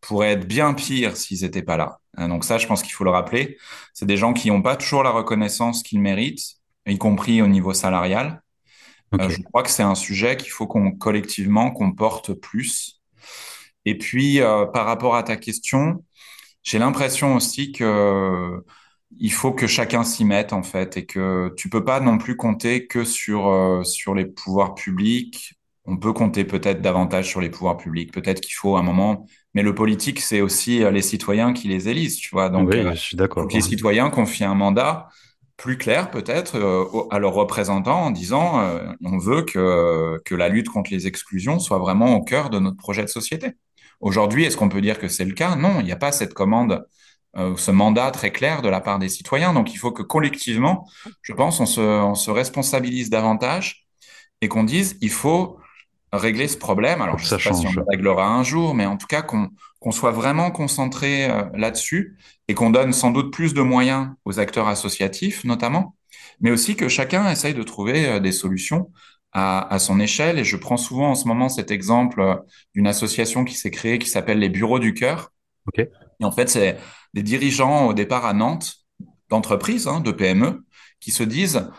pourraient 0.00 0.32
être 0.32 0.48
bien 0.48 0.74
pires 0.74 1.16
s'ils 1.16 1.42
n'étaient 1.42 1.62
pas 1.62 1.76
là. 1.76 2.00
Hein, 2.18 2.28
donc 2.28 2.44
ça, 2.44 2.58
je 2.58 2.66
pense 2.66 2.82
qu'il 2.82 2.92
faut 2.92 3.04
le 3.04 3.10
rappeler. 3.10 3.56
C'est 3.94 4.06
des 4.06 4.16
gens 4.16 4.32
qui 4.32 4.48
n'ont 4.48 4.62
pas 4.62 4.76
toujours 4.76 5.02
la 5.02 5.10
reconnaissance 5.10 5.82
qu'ils 5.82 6.00
méritent, 6.00 6.56
y 6.86 6.98
compris 6.98 7.40
au 7.40 7.46
niveau 7.46 7.72
salarial. 7.72 8.42
Euh, 9.14 9.30
je 9.30 9.40
crois 9.42 9.62
que 9.62 9.70
c'est 9.70 9.82
un 9.82 9.94
sujet 9.94 10.36
qu'il 10.36 10.50
faut 10.50 10.66
qu'on 10.66 10.90
collectivement 10.92 11.70
qu'on 11.70 11.92
porte 11.92 12.34
plus. 12.34 13.00
Et 13.84 13.96
puis 13.96 14.40
euh, 14.40 14.66
par 14.66 14.84
rapport 14.84 15.16
à 15.16 15.22
ta 15.22 15.36
question, 15.36 16.04
j'ai 16.62 16.78
l'impression 16.78 17.34
aussi 17.36 17.72
que 17.72 18.62
il 19.18 19.32
faut 19.32 19.52
que 19.52 19.66
chacun 19.66 20.04
s'y 20.04 20.26
mette 20.26 20.52
en 20.52 20.62
fait 20.62 20.98
et 20.98 21.06
que 21.06 21.54
tu 21.56 21.70
peux 21.70 21.84
pas 21.84 22.00
non 22.00 22.18
plus 22.18 22.36
compter 22.36 22.86
que 22.86 23.04
sur 23.04 23.48
euh, 23.48 23.82
sur 23.84 24.14
les 24.14 24.26
pouvoirs 24.26 24.74
publics. 24.74 25.54
On 25.86 25.96
peut 25.96 26.12
compter 26.12 26.44
peut-être 26.44 26.82
davantage 26.82 27.28
sur 27.28 27.40
les 27.40 27.48
pouvoirs 27.48 27.78
publics. 27.78 28.12
Peut-être 28.12 28.40
qu'il 28.42 28.52
faut 28.54 28.76
à 28.76 28.80
un 28.80 28.82
moment 28.82 29.26
mais 29.58 29.64
le 29.64 29.74
politique, 29.74 30.20
c'est 30.20 30.40
aussi 30.40 30.84
euh, 30.84 30.92
les 30.92 31.02
citoyens 31.02 31.52
qui 31.52 31.66
les 31.66 31.88
élisent, 31.88 32.18
tu 32.18 32.30
vois. 32.30 32.48
Donc, 32.48 32.68
oui, 32.70 32.78
euh, 32.78 32.92
je 32.92 33.00
suis 33.00 33.16
d'accord. 33.16 33.48
les 33.52 33.60
citoyens 33.60 34.08
confient 34.08 34.44
un 34.44 34.54
mandat 34.54 35.08
plus 35.56 35.76
clair 35.76 36.12
peut-être 36.12 36.54
euh, 36.54 36.84
à 37.10 37.18
leurs 37.18 37.32
représentants 37.32 38.04
en 38.04 38.12
disant 38.12 38.62
on 39.02 39.18
veut 39.18 39.42
que, 39.42 40.20
que 40.24 40.36
la 40.36 40.48
lutte 40.48 40.68
contre 40.68 40.92
les 40.92 41.08
exclusions 41.08 41.58
soit 41.58 41.78
vraiment 41.78 42.14
au 42.14 42.22
cœur 42.22 42.50
de 42.50 42.60
notre 42.60 42.76
projet 42.76 43.02
de 43.02 43.08
société. 43.08 43.48
Aujourd'hui, 44.00 44.44
est-ce 44.44 44.56
qu'on 44.56 44.68
peut 44.68 44.80
dire 44.80 45.00
que 45.00 45.08
c'est 45.08 45.24
le 45.24 45.34
cas? 45.34 45.56
Non, 45.56 45.80
il 45.80 45.86
n'y 45.86 45.90
a 45.90 45.96
pas 45.96 46.12
cette 46.12 46.34
commande, 46.34 46.86
ce 47.34 47.70
mandat 47.72 48.12
très 48.12 48.30
clair 48.30 48.62
de 48.62 48.68
la 48.68 48.80
part 48.80 49.00
des 49.00 49.08
citoyens. 49.08 49.52
Donc 49.52 49.74
il 49.74 49.78
faut 49.78 49.90
que 49.90 50.04
collectivement, 50.04 50.88
je 51.22 51.32
pense, 51.32 51.58
on 51.58 51.66
se, 51.66 51.80
on 51.80 52.14
se 52.14 52.30
responsabilise 52.30 53.10
davantage 53.10 53.88
et 54.40 54.46
qu'on 54.46 54.62
dise 54.62 54.96
il 55.00 55.10
faut 55.10 55.58
régler 56.12 56.48
ce 56.48 56.56
problème. 56.56 57.02
Alors, 57.02 57.18
je 57.18 57.24
ne 57.24 57.38
sais 57.38 57.48
pas 57.48 57.54
si 57.54 57.66
on 57.66 57.72
le 57.72 57.84
réglera 57.88 58.26
un 58.26 58.42
jour, 58.42 58.74
mais 58.74 58.86
en 58.86 58.96
tout 58.96 59.06
cas, 59.06 59.22
qu'on 59.22 59.50
qu'on 59.80 59.92
soit 59.92 60.10
vraiment 60.10 60.50
concentré 60.50 61.30
euh, 61.30 61.44
là-dessus 61.54 62.16
et 62.48 62.54
qu'on 62.54 62.70
donne 62.70 62.92
sans 62.92 63.10
doute 63.10 63.32
plus 63.32 63.54
de 63.54 63.62
moyens 63.62 64.08
aux 64.24 64.40
acteurs 64.40 64.68
associatifs, 64.68 65.44
notamment, 65.44 65.94
mais 66.40 66.50
aussi 66.50 66.76
que 66.76 66.88
chacun 66.88 67.30
essaye 67.30 67.54
de 67.54 67.62
trouver 67.62 68.08
euh, 68.08 68.20
des 68.20 68.32
solutions 68.32 68.90
à, 69.32 69.72
à, 69.72 69.78
son 69.78 70.00
échelle. 70.00 70.38
Et 70.38 70.44
je 70.44 70.56
prends 70.56 70.76
souvent 70.76 71.10
en 71.10 71.14
ce 71.14 71.28
moment 71.28 71.48
cet 71.48 71.70
exemple 71.70 72.20
euh, 72.20 72.34
d'une 72.74 72.86
association 72.86 73.44
qui 73.44 73.54
s'est 73.54 73.70
créée 73.70 73.98
qui 73.98 74.08
s'appelle 74.08 74.38
les 74.38 74.48
Bureaux 74.48 74.78
du 74.78 74.94
Cœur. 74.94 75.32
Okay. 75.68 75.90
Et 76.20 76.24
en 76.24 76.32
fait, 76.32 76.48
c'est 76.48 76.76
des 77.14 77.22
dirigeants 77.22 77.86
au 77.86 77.94
départ 77.94 78.24
à 78.26 78.32
Nantes, 78.32 78.76
d'entreprises, 79.28 79.86
hein, 79.86 80.00
de 80.00 80.10
PME, 80.10 80.64
qui 81.00 81.12
se 81.12 81.22
disent 81.22 81.70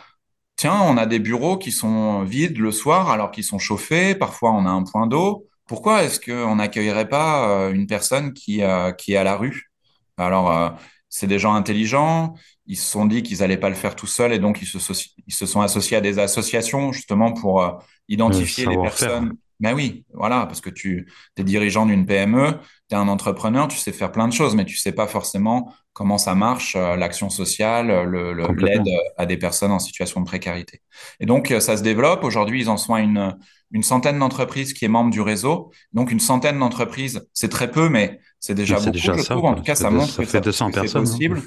tiens, 0.59 0.81
on 0.81 0.97
a 0.97 1.05
des 1.05 1.19
bureaux 1.19 1.57
qui 1.57 1.71
sont 1.71 2.23
vides 2.23 2.57
le 2.57 2.73
soir 2.73 3.09
alors 3.09 3.31
qu'ils 3.31 3.45
sont 3.45 3.59
chauffés, 3.59 4.13
parfois 4.13 4.51
on 4.51 4.65
a 4.65 4.69
un 4.69 4.83
point 4.83 5.07
d'eau. 5.07 5.47
pourquoi 5.67 6.03
est-ce 6.03 6.19
qu'on 6.19 6.57
n'accueillerait 6.57 7.07
pas 7.07 7.69
une 7.73 7.87
personne 7.87 8.33
qui, 8.33 8.61
qui 8.97 9.13
est 9.13 9.17
à 9.17 9.23
la 9.23 9.37
rue? 9.37 9.71
Alors, 10.17 10.75
c'est 11.07 11.27
des 11.27 11.39
gens 11.39 11.53
intelligents, 11.53 12.33
ils 12.65 12.75
se 12.75 12.91
sont 12.91 13.05
dit 13.05 13.23
qu'ils 13.23 13.37
n'allaient 13.39 13.55
pas 13.55 13.69
le 13.69 13.75
faire 13.75 13.95
tout 13.95 14.05
seuls 14.05 14.33
et 14.33 14.39
donc 14.39 14.61
ils 14.61 14.67
se, 14.67 14.93
ils 15.25 15.33
se 15.33 15.45
sont 15.45 15.61
associés 15.61 15.95
à 15.95 16.01
des 16.01 16.19
associations 16.19 16.91
justement 16.91 17.31
pour 17.31 17.81
identifier 18.09 18.65
les 18.65 18.77
personnes. 18.77 19.31
Ben 19.61 19.73
oui, 19.73 20.05
voilà, 20.13 20.45
parce 20.45 20.59
que 20.59 20.69
tu 20.69 21.11
es 21.37 21.43
dirigeant 21.43 21.85
d'une 21.85 22.05
PME, 22.05 22.59
tu 22.89 22.95
es 22.95 22.97
un 22.97 23.07
entrepreneur, 23.07 23.67
tu 23.69 23.77
sais 23.77 23.93
faire 23.93 24.11
plein 24.11 24.27
de 24.27 24.33
choses, 24.33 24.55
mais 24.55 24.65
tu 24.65 24.75
sais 24.75 24.93
pas 24.93 25.07
forcément 25.07 25.73
comment 25.99 26.17
ça 26.17 26.33
marche, 26.33 26.77
euh, 26.77 26.95
l'action 26.95 27.29
sociale, 27.29 28.05
le, 28.05 28.31
l'aide 28.53 28.87
à 29.17 29.25
des 29.25 29.35
personnes 29.35 29.73
en 29.73 29.79
situation 29.79 30.21
de 30.21 30.25
précarité. 30.25 30.81
Et 31.19 31.25
donc, 31.25 31.51
euh, 31.51 31.59
ça 31.59 31.75
se 31.75 31.83
développe. 31.83 32.23
Aujourd'hui, 32.23 32.61
ils 32.61 32.69
en 32.69 32.77
sont 32.77 32.93
à 32.93 33.01
une, 33.01 33.35
une 33.71 33.83
centaine 33.83 34.17
d'entreprises 34.17 34.71
qui 34.71 34.85
est 34.85 34.87
membre 34.87 35.11
du 35.11 35.19
réseau. 35.19 35.73
Donc, 35.91 36.09
une 36.13 36.21
centaine 36.21 36.57
d'entreprises, 36.57 37.27
c'est 37.33 37.49
très 37.49 37.69
peu, 37.69 37.89
mais 37.89 38.21
c'est 38.39 38.55
déjà 38.55 38.77
beaucoup, 38.77 38.91
déjà 38.91 39.11
je 39.17 39.23
ça, 39.23 39.33
trouve. 39.35 39.45
En 39.47 39.55
tout 39.55 39.63
cas, 39.63 39.75
ça, 39.75 39.89
montre 39.89 40.23
que, 40.23 40.23
ça, 40.23 40.41
c'est 40.53 40.95
hein. 40.95 40.99
possible. 41.01 41.41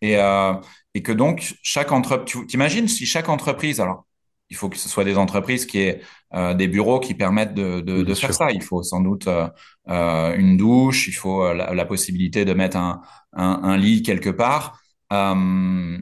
Et, 0.00 0.16
euh, 0.16 0.54
et 0.94 1.02
que 1.02 1.12
donc, 1.12 1.56
chaque 1.62 1.92
entreprise, 1.92 2.24
tu 2.24 2.46
t'imagines 2.46 2.88
si 2.88 3.04
chaque 3.04 3.28
entreprise, 3.28 3.82
alors, 3.82 4.06
il 4.50 4.56
faut 4.56 4.68
que 4.68 4.76
ce 4.76 4.88
soit 4.88 5.04
des 5.04 5.16
entreprises 5.16 5.66
qui 5.66 5.78
aient 5.80 6.00
euh, 6.34 6.54
des 6.54 6.68
bureaux 6.68 7.00
qui 7.00 7.14
permettent 7.14 7.54
de, 7.54 7.80
de, 7.80 8.02
de 8.02 8.14
faire 8.14 8.34
ça. 8.34 8.50
Il 8.50 8.62
faut 8.62 8.82
sans 8.82 9.00
doute 9.00 9.26
euh, 9.28 9.48
euh 9.88 10.34
une 10.36 10.56
douche, 10.56 11.08
il 11.08 11.12
faut 11.12 11.52
la, 11.54 11.74
la, 11.74 11.84
possibilité 11.86 12.44
de 12.44 12.52
mettre 12.54 12.76
un, 12.76 13.02
un, 13.32 13.60
un 13.62 13.76
lit 13.76 14.02
quelque 14.02 14.30
part. 14.30 14.80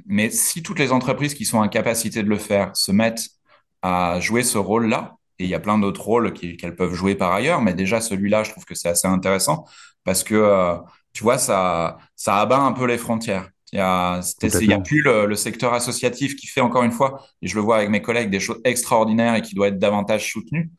mais 0.07 0.31
si 0.31 0.63
toutes 0.63 0.79
les 0.79 0.93
entreprises 0.93 1.35
qui 1.35 1.45
sont 1.45 1.59
en 1.59 1.69
capacité 1.69 2.23
de 2.23 2.29
le 2.29 2.39
faire 2.39 2.77
se 2.77 2.93
mettent 2.93 3.29
à 3.83 4.21
jouer 4.21 4.43
ce 4.43 4.59
rôle-là, 4.59 5.17
et 5.39 5.45
il 5.45 5.51
y 5.51 5.55
a 5.55 5.61
plein 5.61 5.79
d'autres 5.79 6.03
rôles 6.03 6.33
qu'elles 6.33 6.75
peuvent 6.77 6.95
jouer 6.95 7.15
par 7.15 7.33
ailleurs, 7.33 7.63
mais 7.63 7.75
déjà 7.75 8.01
celui-là, 8.01 8.43
je 8.43 8.51
trouve 8.51 8.65
que 8.65 8.75
c'est 8.75 8.89
assez 8.89 9.07
intéressant 9.07 9.67
parce 10.05 10.25
que 10.25 10.79
tu 11.13 11.23
vois, 11.25 11.39
ça, 11.39 11.99
ça 12.17 12.37
abat 12.41 12.59
un 12.61 12.73
peu 12.73 12.87
les 12.87 12.99
frontières. 12.99 13.51
Il 13.73 13.79
y 13.79 13.81
a, 13.81 14.21
a 14.21 14.79
plus 14.81 15.03
le, 15.03 15.27
le, 15.27 15.35
secteur 15.35 15.75
associatif 15.75 16.37
qui 16.37 16.47
fait 16.47 16.61
encore 16.61 16.85
une 16.85 16.93
fois, 16.93 17.23
et 17.43 17.49
je 17.49 17.55
le 17.55 17.61
vois 17.61 17.77
avec 17.77 17.91
mes 17.91 18.01
collègues, 18.01 18.31
des 18.31 18.41
choses 18.41 18.61
extraordinaires 18.65 19.35
et 19.35 19.43
qui 19.43 19.55
doit 19.55 19.69
être 19.69 19.79
davantage 19.79 20.31
soutenu. 20.31 20.71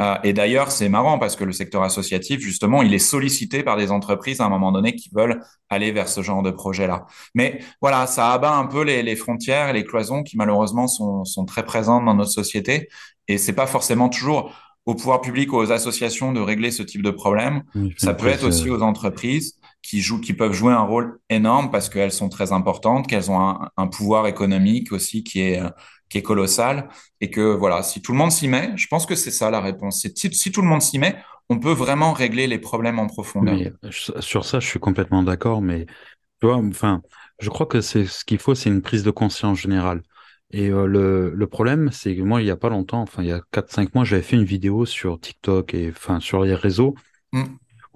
Euh, 0.00 0.16
et 0.24 0.32
d'ailleurs, 0.32 0.70
c'est 0.70 0.88
marrant 0.88 1.18
parce 1.18 1.36
que 1.36 1.44
le 1.44 1.52
secteur 1.52 1.82
associatif, 1.82 2.40
justement, 2.40 2.82
il 2.82 2.92
est 2.92 2.98
sollicité 2.98 3.62
par 3.62 3.76
des 3.76 3.90
entreprises 3.90 4.40
à 4.40 4.44
un 4.44 4.48
moment 4.48 4.72
donné 4.72 4.94
qui 4.94 5.10
veulent 5.14 5.40
aller 5.70 5.90
vers 5.90 6.08
ce 6.08 6.20
genre 6.20 6.42
de 6.42 6.50
projet-là. 6.50 7.06
Mais 7.34 7.60
voilà, 7.80 8.06
ça 8.06 8.32
abat 8.32 8.54
un 8.54 8.66
peu 8.66 8.82
les, 8.82 9.02
les, 9.02 9.16
frontières 9.16 9.70
et 9.70 9.72
les 9.72 9.84
cloisons 9.84 10.22
qui 10.22 10.36
malheureusement 10.36 10.86
sont, 10.86 11.24
sont 11.24 11.46
très 11.46 11.64
présentes 11.64 12.04
dans 12.04 12.14
notre 12.14 12.30
société. 12.30 12.88
Et 13.28 13.38
c'est 13.38 13.54
pas 13.54 13.66
forcément 13.66 14.08
toujours 14.08 14.52
au 14.84 14.94
pouvoir 14.94 15.20
public 15.20 15.52
ou 15.52 15.56
aux 15.56 15.72
associations 15.72 16.32
de 16.32 16.40
régler 16.40 16.70
ce 16.70 16.82
type 16.82 17.02
de 17.02 17.10
problème. 17.10 17.64
ça 17.96 18.14
peut 18.14 18.28
être 18.28 18.46
aussi 18.46 18.70
aux 18.70 18.82
entreprises 18.82 19.55
qui 19.82 20.00
jouent, 20.00 20.20
qui 20.20 20.32
peuvent 20.32 20.52
jouer 20.52 20.72
un 20.72 20.82
rôle 20.82 21.18
énorme 21.30 21.70
parce 21.70 21.88
qu'elles 21.88 22.12
sont 22.12 22.28
très 22.28 22.52
importantes, 22.52 23.06
qu'elles 23.06 23.30
ont 23.30 23.40
un, 23.40 23.70
un, 23.76 23.86
pouvoir 23.86 24.26
économique 24.26 24.92
aussi 24.92 25.22
qui 25.22 25.40
est 25.40 25.62
qui 26.08 26.18
est 26.18 26.22
colossal 26.22 26.88
et 27.20 27.30
que 27.30 27.54
voilà, 27.54 27.82
si 27.82 28.00
tout 28.02 28.12
le 28.12 28.18
monde 28.18 28.30
s'y 28.30 28.48
met, 28.48 28.72
je 28.76 28.86
pense 28.88 29.06
que 29.06 29.14
c'est 29.14 29.30
ça 29.30 29.50
la 29.50 29.60
réponse. 29.60 30.00
C'est 30.02 30.16
si, 30.16 30.32
si, 30.32 30.52
tout 30.52 30.62
le 30.62 30.68
monde 30.68 30.82
s'y 30.82 30.98
met, 30.98 31.16
on 31.48 31.58
peut 31.58 31.72
vraiment 31.72 32.12
régler 32.12 32.46
les 32.46 32.58
problèmes 32.58 32.98
en 32.98 33.06
profondeur. 33.06 33.58
sur 33.90 34.44
ça, 34.44 34.60
je 34.60 34.66
suis 34.66 34.80
complètement 34.80 35.22
d'accord, 35.22 35.62
mais 35.62 35.86
tu 36.40 36.46
vois, 36.46 36.56
enfin, 36.56 37.02
je 37.38 37.48
crois 37.48 37.66
que 37.66 37.80
c'est 37.80 38.06
ce 38.06 38.24
qu'il 38.24 38.38
faut, 38.38 38.54
c'est 38.54 38.70
une 38.70 38.82
prise 38.82 39.02
de 39.02 39.10
conscience 39.10 39.58
générale. 39.58 40.02
Et 40.52 40.68
euh, 40.68 40.86
le, 40.86 41.32
le 41.34 41.46
problème, 41.48 41.90
c'est 41.90 42.14
que 42.14 42.22
moi, 42.22 42.40
il 42.40 42.46
y 42.46 42.50
a 42.50 42.56
pas 42.56 42.68
longtemps, 42.68 43.02
enfin, 43.02 43.22
il 43.22 43.28
y 43.28 43.32
a 43.32 43.40
4-5 43.52 43.88
mois, 43.94 44.04
j'avais 44.04 44.22
fait 44.22 44.36
une 44.36 44.44
vidéo 44.44 44.86
sur 44.86 45.20
TikTok 45.20 45.74
et 45.74 45.90
enfin 45.90 46.20
sur 46.20 46.44
les 46.44 46.54
réseaux. 46.54 46.94
Mm 47.32 47.44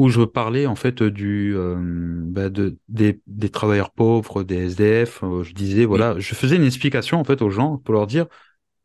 où 0.00 0.08
je 0.08 0.22
parlais 0.22 0.64
en 0.64 0.76
fait 0.76 1.02
du 1.02 1.54
euh, 1.54 1.76
bah, 1.78 2.48
de, 2.48 2.78
des, 2.88 3.20
des, 3.26 3.50
travailleurs 3.50 3.90
pauvres, 3.90 4.42
des 4.42 4.56
SDF. 4.56 5.22
Euh, 5.22 5.42
je 5.42 5.52
disais 5.52 5.84
voilà, 5.84 6.18
je 6.18 6.34
faisais 6.34 6.56
une 6.56 6.64
explication 6.64 7.20
en 7.20 7.24
fait 7.24 7.42
aux 7.42 7.50
gens 7.50 7.76
pour 7.76 7.92
leur 7.92 8.06
dire 8.06 8.24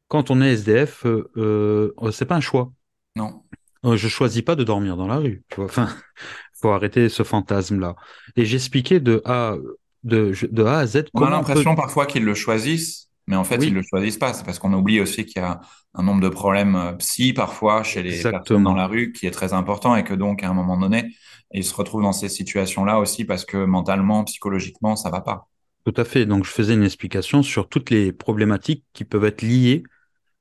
quand 0.10 0.30
on 0.30 0.42
est 0.42 0.52
SDF, 0.52 1.06
euh, 1.06 1.32
euh, 1.38 2.12
c'est 2.12 2.26
pas 2.26 2.36
un 2.36 2.42
choix. 2.42 2.74
Non. 3.16 3.44
je 3.86 4.10
choisis 4.10 4.42
pas 4.42 4.56
de 4.58 4.66
dormir 4.66 4.98
dans 4.98 5.08
la 5.08 5.16
rue. 5.16 5.46
Tu 5.48 5.56
vois 5.56 5.66
enfin, 5.66 5.88
faut 6.62 6.72
arrêter 6.72 7.08
ce 7.08 7.24
fantasme 7.24 7.80
là. 7.80 7.96
Et 8.36 8.44
j'expliquais 8.44 9.00
de 9.00 9.22
A 9.24 9.56
de, 10.04 10.34
de 10.52 10.64
A 10.66 10.80
à 10.80 10.86
Z. 10.86 11.06
On 11.14 11.24
a 11.24 11.30
l'impression 11.30 11.76
parfois 11.76 12.08
qu'ils 12.08 12.26
le 12.26 12.34
choisissent 12.34 13.08
mais 13.28 13.36
en 13.36 13.44
fait, 13.44 13.58
ils 13.64 13.74
le 13.74 13.82
choisissent 13.82 14.18
pas. 14.18 14.34
C'est 14.34 14.46
parce 14.46 14.60
qu'on 14.60 14.74
oublie 14.74 15.00
aussi 15.00 15.26
qu'il 15.26 15.42
y 15.42 15.46
a 15.46 15.62
un 15.94 16.04
nombre 16.04 16.22
de 16.22 16.30
problèmes 16.30 16.76
euh, 16.76 16.94
psy 16.94 17.34
parfois 17.34 17.84
chez 17.84 18.04
les 18.04 18.22
personnes 18.22 18.64
dans 18.64 18.76
la 18.76 18.88
rue 18.88 19.12
qui 19.12 19.26
est 19.26 19.32
très 19.32 19.54
important 19.54 19.96
et 19.96 20.04
que 20.04 20.14
donc 20.14 20.44
à 20.44 20.50
un 20.50 20.54
moment 20.54 20.78
donné, 20.78 21.16
ils 21.52 21.64
se 21.64 21.74
retrouvent 21.74 22.04
dans 22.04 22.14
ces 22.14 22.30
situations-là 22.30 23.00
aussi 23.00 23.26
parce 23.26 23.46
que 23.46 23.58
mentalement, 23.58 24.24
psychologiquement, 24.26 24.96
ça 24.96 25.10
va 25.10 25.22
pas. 25.22 25.48
Tout 25.86 25.94
à 25.98 26.04
fait. 26.04 26.26
Donc, 26.26 26.46
je 26.46 26.50
faisais 26.50 26.74
une 26.74 26.84
explication 26.84 27.44
sur 27.44 27.70
toutes 27.70 27.92
les 27.92 28.12
problématiques 28.12 28.84
qui 28.94 29.06
peuvent 29.06 29.26
être 29.26 29.44
liées 29.44 29.84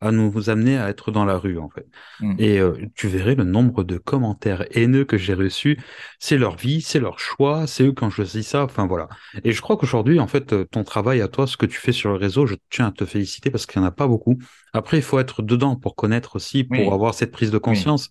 à 0.06 0.12
nous 0.12 0.50
amener 0.50 0.78
à 0.78 0.88
être 0.88 1.10
dans 1.10 1.24
la 1.24 1.38
rue, 1.38 1.58
en 1.58 1.68
fait. 1.68 1.86
Mm. 2.20 2.34
Et 2.38 2.58
euh, 2.58 2.74
tu 2.94 3.08
verrais 3.08 3.34
le 3.34 3.44
nombre 3.44 3.84
de 3.84 3.98
commentaires 3.98 4.64
haineux 4.70 5.04
que 5.04 5.16
j'ai 5.16 5.34
reçus. 5.34 5.78
C'est 6.18 6.38
leur 6.38 6.56
vie, 6.56 6.80
c'est 6.80 7.00
leur 7.00 7.18
choix, 7.18 7.66
c'est 7.66 7.84
eux 7.84 7.92
qui 7.92 8.04
ont 8.04 8.10
choisi 8.10 8.42
ça. 8.42 8.64
Enfin, 8.64 8.86
voilà. 8.86 9.08
Et 9.44 9.52
je 9.52 9.60
crois 9.60 9.76
qu'aujourd'hui, 9.76 10.20
en 10.20 10.26
fait, 10.26 10.52
euh, 10.52 10.64
ton 10.64 10.84
travail 10.84 11.20
à 11.20 11.28
toi, 11.28 11.46
ce 11.46 11.56
que 11.56 11.66
tu 11.66 11.78
fais 11.78 11.92
sur 11.92 12.10
le 12.10 12.16
réseau, 12.16 12.46
je 12.46 12.54
tiens 12.70 12.86
à 12.88 12.92
te 12.92 13.04
féliciter 13.04 13.50
parce 13.50 13.66
qu'il 13.66 13.80
n'y 13.80 13.86
en 13.86 13.88
a 13.88 13.92
pas 13.92 14.06
beaucoup. 14.06 14.38
Après, 14.72 14.96
il 14.96 15.02
faut 15.02 15.18
être 15.18 15.42
dedans 15.42 15.76
pour 15.76 15.94
connaître 15.96 16.36
aussi, 16.36 16.64
pour 16.64 16.92
avoir 16.92 17.14
cette 17.14 17.30
prise 17.30 17.50
de 17.50 17.58
conscience. 17.58 18.10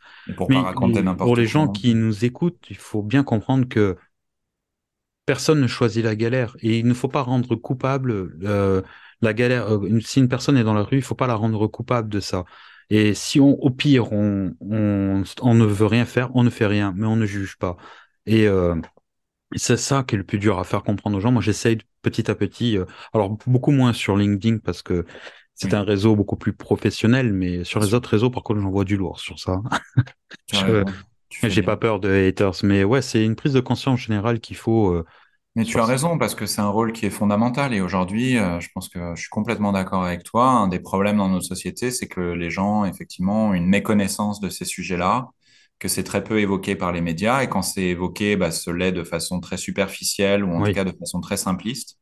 Pour 1.18 1.36
les 1.36 1.46
gens 1.46 1.68
qui 1.68 1.94
nous 1.96 2.26
écoutent, 2.26 2.64
il 2.70 2.78
faut 2.78 3.02
bien 3.02 3.24
comprendre 3.24 3.68
que 3.68 3.98
personne 5.26 5.62
ne 5.62 5.68
choisit 5.68 6.04
la 6.04 6.16
galère 6.16 6.56
et 6.62 6.80
il 6.80 6.88
ne 6.88 6.94
faut 6.94 7.08
pas 7.08 7.22
rendre 7.22 7.56
coupable 7.56 8.38
euh, 8.44 8.82
la 9.24 9.34
galère, 9.34 9.72
euh, 9.74 10.00
si 10.02 10.20
une 10.20 10.30
personne 10.30 10.58
est 10.58 10.64
dans 10.64 10.74
la 10.74 10.84
rue, 10.84 10.98
il 10.98 11.02
faut 11.04 11.16
pas 11.16 11.28
la 11.28 11.36
rendre 11.36 11.68
coupable 11.68 12.10
de 12.10 12.20
ça. 12.20 12.46
Et 12.90 13.14
si 13.14 13.40
on, 13.40 13.56
au 13.62 13.70
pire, 13.72 14.12
on, 14.14 14.54
on, 14.62 15.24
on 15.42 15.54
ne 15.56 15.66
veut 15.66 15.86
rien 15.88 16.06
faire, 16.06 16.30
on 16.36 16.44
ne 16.44 16.50
fait 16.50 16.68
rien, 16.68 16.94
mais 16.96 17.08
on 17.08 17.16
ne 17.16 17.26
juge 17.26 17.58
pas. 17.58 17.78
Et 18.26 18.48
euh, 18.48 18.76
c'est 19.56 19.78
ça 19.78 20.04
qui 20.04 20.16
est 20.16 20.18
le 20.18 20.24
plus 20.26 20.40
dur 20.40 20.60
à 20.60 20.64
faire 20.64 20.84
comprendre 20.84 21.18
aux 21.18 21.20
gens. 21.22 21.32
Moi, 21.32 21.42
j'essaye 21.42 21.80
petit 22.02 22.30
à 22.32 22.36
petit, 22.36 22.78
euh, 22.78 22.86
alors 23.14 23.38
beaucoup 23.48 23.72
moins 23.72 23.94
sur 23.94 24.18
LinkedIn 24.18 24.60
parce 24.60 24.82
que 24.84 25.06
c'est 25.56 25.74
un 25.74 25.84
réseau 25.84 26.16
beaucoup 26.16 26.38
plus 26.38 26.54
professionnel, 26.54 27.34
mais 27.34 27.64
sur 27.64 27.80
les 27.80 27.94
autres 27.94 28.10
réseaux, 28.10 28.30
par 28.32 28.44
contre, 28.44 28.62
j'en 28.62 28.72
vois 28.72 28.86
du 28.86 28.98
lourd 28.98 29.20
sur 29.20 29.40
ça. 29.40 29.62
J'ai 31.44 31.64
pas 31.64 31.78
peur 31.78 32.00
de 32.00 32.10
haters, 32.12 32.54
mais 32.64 32.84
ouais, 32.84 33.02
c'est 33.02 33.24
une 33.26 33.36
prise 33.36 33.54
de 33.54 33.60
conscience 33.60 34.00
générale 34.02 34.40
qu'il 34.40 34.56
faut. 34.58 34.94
Euh, 34.94 35.06
mais 35.56 35.66
tu 35.66 35.80
as 35.80 35.86
raison, 35.86 36.18
parce 36.18 36.34
que 36.34 36.48
c'est 36.48 36.62
un 36.62 36.70
rôle 36.70 36.94
qui 36.94 37.06
est 37.06 37.12
fondamental. 37.12 37.74
Et 37.76 37.82
aujourd'hui, 37.82 38.38
euh, 38.38 38.60
je 38.60 38.70
pense 38.74 38.90
que 38.90 39.14
je 39.16 39.22
suis 39.22 39.30
complètement 39.30 39.72
d'accord 39.72 40.04
avec 40.04 40.24
toi. 40.24 40.48
Un 40.50 40.68
des 40.68 40.80
problèmes 40.80 41.18
dans 41.18 41.30
notre 41.30 41.46
société, 41.46 41.92
c'est 41.92 42.08
que 42.08 42.22
les 42.22 42.50
gens, 42.50 42.86
effectivement, 42.86 43.50
ont 43.50 43.54
une 43.54 43.68
méconnaissance 43.68 44.40
de 44.40 44.50
ces 44.50 44.66
sujets-là, 44.66 45.30
que 45.78 45.88
c'est 45.88 46.04
très 46.04 46.24
peu 46.24 46.40
évoqué 46.40 46.76
par 46.76 46.92
les 46.92 47.02
médias. 47.02 47.44
Et 47.44 47.50
quand 47.50 47.62
c'est 47.62 47.84
évoqué, 47.84 48.36
bah, 48.36 48.50
ce 48.50 48.72
l'est 48.72 48.92
de 48.92 49.04
façon 49.04 49.40
très 49.40 49.58
superficielle 49.58 50.44
ou 50.44 50.52
en 50.54 50.66
tout 50.66 50.74
cas 50.74 50.86
de 50.86 50.96
façon 50.98 51.22
très 51.22 51.38
simpliste. 51.38 52.00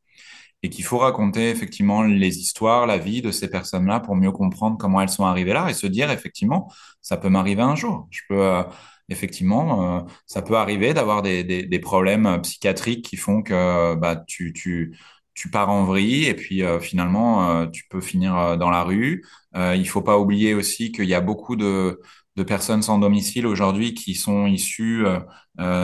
Et 0.63 0.70
qu'il 0.70 0.86
faut 0.86 1.00
raconter 1.00 1.50
effectivement 1.50 2.03
les 2.03 2.39
histoires, 2.39 2.86
la 2.86 3.00
vie 3.00 3.22
de 3.22 3.31
ces 3.31 3.50
personnes-là 3.50 4.00
pour 4.00 4.15
mieux 4.15 4.31
comprendre 4.31 4.77
comment 4.77 5.01
elles 5.01 5.10
sont 5.10 5.25
arrivées 5.25 5.53
là 5.53 5.70
et 5.70 5.74
se 5.74 5.88
dire 5.88 6.12
effectivement, 6.12 6.72
ça 7.01 7.17
peut 7.17 7.29
m'arriver 7.29 7.63
un 7.63 7.75
jour. 7.75 8.08
Je 8.12 8.22
peux, 8.29 8.41
euh, 8.41 8.63
effectivement, 9.12 9.98
euh, 9.98 10.01
ça 10.25 10.41
peut 10.41 10.56
arriver 10.56 10.94
d'avoir 10.94 11.22
des, 11.22 11.44
des, 11.44 11.63
des, 11.63 11.80
problèmes 11.80 12.25
euh, 12.25 12.38
psychiatriques 12.39 13.06
qui 13.06 13.18
font 13.18 13.44
que 13.44 13.96
bah, 13.96 14.15
tu, 14.15 14.53
tu, 14.53 14.98
tu 15.34 15.50
pars 15.50 15.70
en 15.70 15.84
vrille 15.84 16.25
et 16.25 16.34
puis 16.34 16.63
euh, 16.63 16.80
finalement, 16.80 17.68
tu 17.68 17.86
peux 17.89 18.01
finir 18.01 18.58
dans 18.58 18.70
la 18.70 18.84
rue. 18.84 19.24
il 19.56 19.88
faut 19.88 20.01
pas 20.01 20.18
oublier 20.18 20.53
aussi 20.53 20.91
qu'il 20.91 21.06
y 21.06 21.13
a 21.13 21.22
beaucoup 21.22 21.56
de, 21.56 22.00
de 22.38 22.44
personnes 22.44 22.82
sans 22.82 23.00
domicile 23.00 23.46
aujourd'hui 23.46 23.94
qui 23.94 24.15
sont 24.15 24.48
issues 24.48 25.06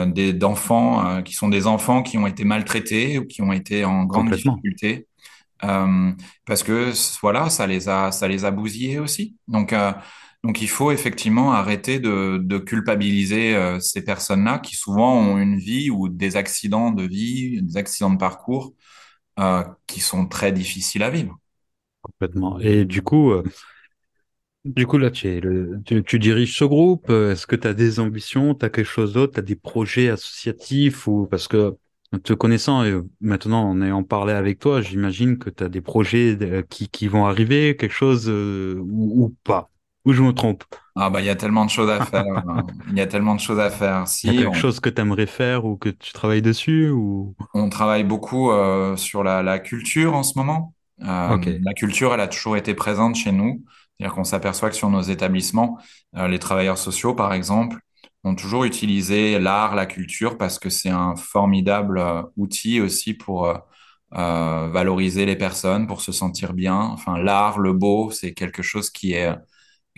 des 0.06 0.32
d'enfants 0.32 1.22
qui 1.22 1.34
sont 1.34 1.48
des 1.48 1.66
enfants 1.66 2.02
qui 2.02 2.18
ont 2.18 2.26
été 2.26 2.44
maltraités 2.44 3.18
ou 3.18 3.26
qui 3.26 3.42
ont 3.42 3.52
été 3.52 3.84
en 3.84 4.04
grande 4.04 4.30
difficulté. 4.30 5.06
Parce 5.60 6.62
que 6.62 6.92
voilà 7.20 7.50
ça 7.50 7.66
les 7.66 7.88
a 7.88 8.12
ça 8.12 8.28
les 8.28 8.44
a 8.44 8.50
bousillés 8.50 8.98
aussi. 8.98 9.36
Donc 9.48 9.74
donc 10.44 10.62
il 10.62 10.68
faut 10.68 10.92
effectivement 10.92 11.52
arrêter 11.52 11.98
de, 11.98 12.58
culpabiliser 12.58 13.56
euh, 13.56 13.80
ces 13.80 14.04
personnes-là 14.04 14.58
qui 14.58 14.76
souvent 14.76 15.16
ont 15.16 15.38
une 15.38 15.58
vie 15.58 15.90
ou 15.90 16.08
des 16.08 16.36
accidents 16.36 16.90
de 16.90 17.02
vie, 17.02 17.60
des 17.62 17.76
accidents 17.76 18.10
de 18.10 18.18
parcours 18.18 18.74
euh, 19.40 19.64
qui 19.86 20.00
sont 20.00 20.26
très 20.26 20.52
difficiles 20.52 21.02
à 21.02 21.10
vivre. 21.10 21.38
Complètement. 22.02 22.58
Et 22.60 22.84
du 22.84 23.02
coup, 23.02 23.32
euh, 23.32 23.42
du 24.64 24.86
coup 24.86 24.98
là, 24.98 25.10
tu, 25.10 25.40
tu, 25.84 26.18
diriges 26.18 26.56
ce 26.56 26.64
groupe. 26.64 27.10
Est-ce 27.10 27.46
que 27.46 27.56
tu 27.56 27.66
as 27.66 27.74
des 27.74 27.98
ambitions, 27.98 28.54
tu 28.54 28.64
as 28.64 28.70
quelque 28.70 28.86
chose 28.86 29.12
d'autre, 29.12 29.34
tu 29.34 29.40
as 29.40 29.42
des 29.42 29.56
projets 29.56 30.08
associatifs 30.08 31.08
ou 31.08 31.26
parce 31.26 31.48
que 31.48 31.76
te 32.22 32.32
connaissant 32.32 32.84
et 32.84 32.94
maintenant 33.20 33.68
en 33.68 33.82
ayant 33.82 34.04
parlé 34.04 34.32
avec 34.32 34.60
toi, 34.60 34.80
j'imagine 34.80 35.36
que 35.36 35.50
tu 35.50 35.64
as 35.64 35.68
des 35.68 35.80
projets 35.80 36.38
qui, 36.70 37.08
vont 37.08 37.26
arriver, 37.26 37.76
quelque 37.76 37.92
chose 37.92 38.28
ou 38.30 39.34
pas? 39.42 39.70
Ou 40.08 40.12
je 40.12 40.22
me 40.24 40.32
trompe? 40.32 40.64
Ah 40.96 41.10
bah 41.10 41.20
il 41.20 41.26
y 41.26 41.30
a 41.30 41.36
tellement 41.36 41.64
de 41.64 41.70
choses 41.70 41.90
à 41.90 42.00
faire. 42.04 42.24
Il 42.90 42.98
y 42.98 43.00
a 43.00 43.06
tellement 43.06 43.34
de 43.34 43.40
choses 43.40 43.60
à 43.60 43.70
faire. 43.70 44.06
Il 44.22 44.28
y 44.28 44.30
a 44.30 44.34
Si 44.34 44.36
quelque 44.36 44.54
on, 44.54 44.54
chose 44.56 44.78
que 44.80 44.88
tu 44.90 45.00
aimerais 45.00 45.26
faire 45.26 45.64
ou 45.64 45.76
que 45.76 45.88
tu 45.88 46.12
travailles 46.12 46.42
dessus 46.42 46.88
ou... 46.90 47.34
on 47.54 47.68
travaille 47.68 48.04
beaucoup 48.04 48.50
euh, 48.50 48.96
sur 48.96 49.24
la, 49.24 49.42
la 49.42 49.58
culture 49.58 50.14
en 50.14 50.22
ce 50.22 50.38
moment. 50.38 50.74
Euh, 51.02 51.38
la 51.62 51.74
culture, 51.74 52.12
elle 52.14 52.20
a 52.20 52.28
toujours 52.28 52.56
été 52.56 52.74
présente 52.74 53.16
chez 53.16 53.32
nous. 53.32 53.64
C'est-à-dire 53.98 54.14
qu'on 54.14 54.24
s'aperçoit 54.24 54.70
que 54.70 54.76
sur 54.76 54.90
nos 54.90 55.00
établissements, 55.02 55.78
euh, 56.16 56.28
les 56.28 56.38
travailleurs 56.38 56.78
sociaux, 56.78 57.14
par 57.14 57.32
exemple, 57.32 57.78
ont 58.24 58.34
toujours 58.34 58.64
utilisé 58.64 59.38
l'art, 59.38 59.74
la 59.74 59.86
culture, 59.86 60.38
parce 60.38 60.58
que 60.58 60.70
c'est 60.70 60.90
un 60.90 61.16
formidable 61.16 62.02
outil 62.36 62.80
aussi 62.80 63.14
pour 63.14 63.52
valoriser 64.10 65.26
les 65.26 65.36
personnes, 65.36 65.86
pour 65.86 66.00
se 66.00 66.12
sentir 66.12 66.52
bien. 66.52 66.76
Enfin, 66.76 67.18
l'art, 67.18 67.58
le 67.58 67.72
beau, 67.72 68.10
c'est 68.10 68.32
quelque 68.34 68.62
chose 68.62 68.90
qui 68.90 69.12
est 69.12 69.34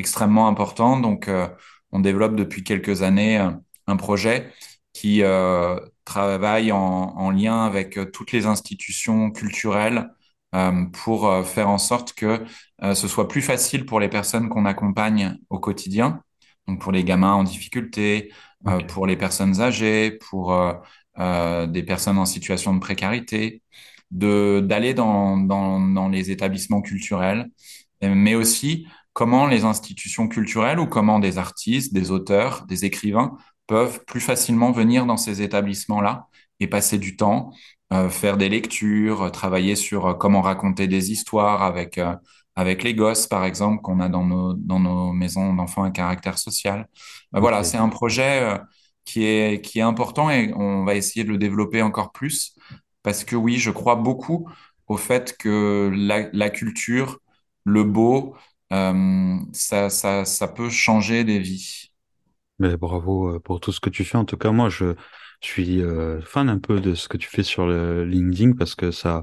extrêmement 0.00 0.48
important. 0.48 0.98
Donc, 1.00 1.28
euh, 1.28 1.46
on 1.92 2.00
développe 2.00 2.36
depuis 2.36 2.64
quelques 2.64 3.02
années 3.02 3.38
euh, 3.38 3.50
un 3.86 3.96
projet 3.96 4.52
qui 4.92 5.22
euh, 5.22 5.78
travaille 6.04 6.72
en, 6.72 6.78
en 6.78 7.30
lien 7.30 7.64
avec 7.64 7.98
toutes 8.12 8.32
les 8.32 8.46
institutions 8.46 9.30
culturelles 9.30 10.10
euh, 10.54 10.86
pour 10.92 11.46
faire 11.46 11.68
en 11.68 11.78
sorte 11.78 12.12
que 12.14 12.44
ce 12.94 13.06
soit 13.08 13.28
plus 13.28 13.42
facile 13.42 13.86
pour 13.86 14.00
les 14.00 14.08
personnes 14.08 14.48
qu'on 14.48 14.64
accompagne 14.66 15.36
au 15.50 15.58
quotidien, 15.60 16.22
donc 16.66 16.80
pour 16.80 16.92
les 16.92 17.04
gamins 17.04 17.34
en 17.34 17.44
difficulté, 17.44 18.32
pour 18.88 19.06
les 19.06 19.16
personnes 19.16 19.60
âgées, 19.60 20.12
pour 20.12 20.54
des 21.18 21.82
personnes 21.82 22.18
en 22.18 22.24
situation 22.24 22.74
de 22.74 22.80
précarité, 22.80 23.62
de 24.10 24.60
d'aller 24.64 24.94
dans, 24.94 25.36
dans, 25.36 25.80
dans 25.80 26.08
les 26.08 26.30
établissements 26.30 26.80
culturels, 26.82 27.50
mais 28.02 28.34
aussi 28.34 28.86
comment 29.12 29.46
les 29.46 29.64
institutions 29.64 30.28
culturelles 30.28 30.78
ou 30.80 30.86
comment 30.86 31.18
des 31.18 31.38
artistes, 31.38 31.92
des 31.92 32.10
auteurs, 32.10 32.64
des 32.66 32.84
écrivains 32.84 33.36
peuvent 33.66 34.04
plus 34.06 34.20
facilement 34.20 34.72
venir 34.72 35.06
dans 35.06 35.16
ces 35.16 35.42
établissements-là 35.42 36.28
et 36.60 36.66
passer 36.66 36.98
du 36.98 37.16
temps, 37.16 37.52
euh, 37.92 38.08
faire 38.08 38.36
des 38.36 38.48
lectures, 38.48 39.30
travailler 39.32 39.76
sur 39.76 40.06
euh, 40.06 40.14
comment 40.14 40.42
raconter 40.42 40.86
des 40.88 41.12
histoires 41.12 41.62
avec, 41.62 41.98
euh, 41.98 42.14
avec 42.56 42.82
les 42.82 42.94
gosses, 42.94 43.26
par 43.26 43.44
exemple, 43.44 43.80
qu'on 43.82 44.00
a 44.00 44.08
dans 44.08 44.24
nos, 44.24 44.54
dans 44.54 44.80
nos 44.80 45.12
maisons 45.12 45.54
d'enfants 45.54 45.84
à 45.84 45.90
caractère 45.90 46.38
social. 46.38 46.88
Voilà, 47.32 47.64
c'est 47.64 47.78
un 47.78 47.88
projet 47.88 48.58
qui 49.04 49.24
est, 49.24 49.64
qui 49.64 49.78
est 49.78 49.82
important 49.82 50.30
et 50.30 50.52
on 50.54 50.84
va 50.84 50.94
essayer 50.94 51.24
de 51.24 51.30
le 51.30 51.38
développer 51.38 51.82
encore 51.82 52.12
plus 52.12 52.54
parce 53.02 53.24
que 53.24 53.36
oui, 53.36 53.58
je 53.58 53.70
crois 53.70 53.96
beaucoup 53.96 54.48
au 54.88 54.96
fait 54.96 55.36
que 55.38 55.90
la, 55.94 56.28
la 56.32 56.50
culture, 56.50 57.18
le 57.64 57.84
beau, 57.84 58.34
ça, 59.52 59.90
ça, 59.90 60.24
ça 60.24 60.48
peut 60.48 60.70
changer 60.70 61.24
des 61.24 61.38
vies. 61.38 61.90
Mais 62.58 62.76
bravo 62.76 63.36
euh, 63.36 63.40
pour 63.40 63.60
tout 63.60 63.72
ce 63.72 63.80
que 63.80 63.90
tu 63.90 64.04
fais. 64.04 64.18
En 64.18 64.24
tout 64.24 64.36
cas, 64.36 64.50
moi, 64.50 64.68
je, 64.68 64.94
je 65.42 65.46
suis 65.48 65.82
euh, 65.82 66.20
fan 66.22 66.48
un 66.48 66.58
peu 66.58 66.80
de 66.80 66.94
ce 66.94 67.08
que 67.08 67.16
tu 67.16 67.28
fais 67.28 67.42
sur 67.42 67.66
le 67.66 68.04
LinkedIn 68.04 68.52
parce 68.54 68.74
que 68.74 68.90
ça, 68.90 69.22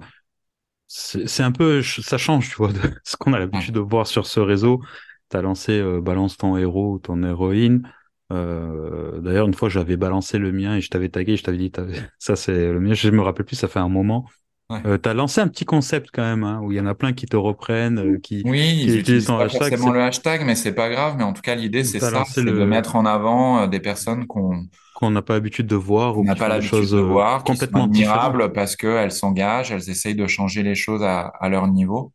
c'est 0.87 1.43
un 1.43 1.51
peu, 1.51 1.83
ça 1.83 2.17
change, 2.17 2.49
tu 2.49 2.55
vois, 2.57 2.73
de 2.73 2.79
ce 3.05 3.17
qu'on 3.17 3.33
a 3.33 3.39
l'habitude 3.39 3.75
de 3.75 3.79
voir 3.81 4.07
sur 4.07 4.27
ce 4.27 4.39
réseau. 4.39 4.81
Tu 5.29 5.37
as 5.37 5.41
lancé 5.41 5.73
euh, 5.79 6.01
Balance 6.01 6.37
ton 6.37 6.57
héros 6.57 6.93
ou 6.95 6.99
ton 6.99 7.23
héroïne. 7.23 7.91
Euh, 8.33 9.19
d'ailleurs, 9.21 9.47
une 9.47 9.53
fois, 9.53 9.69
j'avais 9.69 9.97
balancé 9.97 10.37
le 10.39 10.51
mien 10.51 10.77
et 10.77 10.81
je 10.81 10.89
t'avais 10.89 11.09
tagué, 11.09 11.37
je 11.37 11.43
t'avais 11.43 11.57
dit, 11.57 11.71
ça 12.19 12.35
c'est 12.35 12.71
le 12.73 12.79
mien. 12.79 12.93
Je 12.93 13.09
me 13.11 13.21
rappelle 13.21 13.45
plus, 13.45 13.55
ça 13.57 13.67
fait 13.67 13.79
un 13.79 13.89
moment. 13.89 14.27
Ouais. 14.69 14.81
Euh, 14.85 14.97
tu 14.97 15.09
as 15.09 15.13
lancé 15.13 15.41
un 15.41 15.47
petit 15.47 15.65
concept 15.65 16.09
quand 16.13 16.23
même, 16.23 16.43
hein, 16.43 16.59
où 16.61 16.71
il 16.71 16.77
y 16.77 16.81
en 16.81 16.85
a 16.85 16.95
plein 16.95 17.13
qui 17.13 17.25
te 17.25 17.35
reprennent, 17.35 17.99
euh, 17.99 18.19
qui, 18.19 18.45
Oui, 18.45 18.59
qui 18.81 18.83
ils 18.83 18.95
utilisent 18.99 19.25
ton 19.25 19.37
pas 19.37 19.45
hashtag. 19.45 19.69
forcément 19.69 19.91
le 19.91 20.01
hashtag, 20.01 20.43
mais 20.45 20.55
c'est 20.55 20.73
pas 20.73 20.89
grave. 20.89 21.15
Mais 21.17 21.23
en 21.23 21.33
tout 21.33 21.41
cas, 21.41 21.55
l'idée, 21.55 21.83
c'est 21.83 21.99
ça, 21.99 22.23
c'est 22.25 22.43
de 22.43 22.51
mettre 22.65 22.95
en 22.95 23.05
avant 23.05 23.59
euh, 23.61 23.67
des 23.67 23.79
personnes 23.79 24.27
qu'on 24.27 24.67
qu'on 24.93 25.11
n'a 25.11 25.21
pas 25.21 25.33
l'habitude 25.33 25.67
de 25.67 25.75
voir 25.75 26.13
qu'on 26.15 26.21
ou 26.21 26.23
n'a 26.23 26.35
pas 26.35 26.47
l'habitude 26.47 26.89
de 26.89 26.95
euh, 26.97 27.01
voir, 27.03 27.43
complètement 27.43 27.83
admirables 27.85 28.51
parce 28.51 28.75
qu'elles 28.75 29.11
s'engagent, 29.11 29.71
elles 29.71 29.89
essayent 29.91 30.15
de 30.15 30.25
changer 30.25 30.63
les 30.63 30.73
choses 30.75 31.03
à, 31.03 31.27
à 31.39 31.49
leur 31.49 31.67
niveau. 31.67 32.13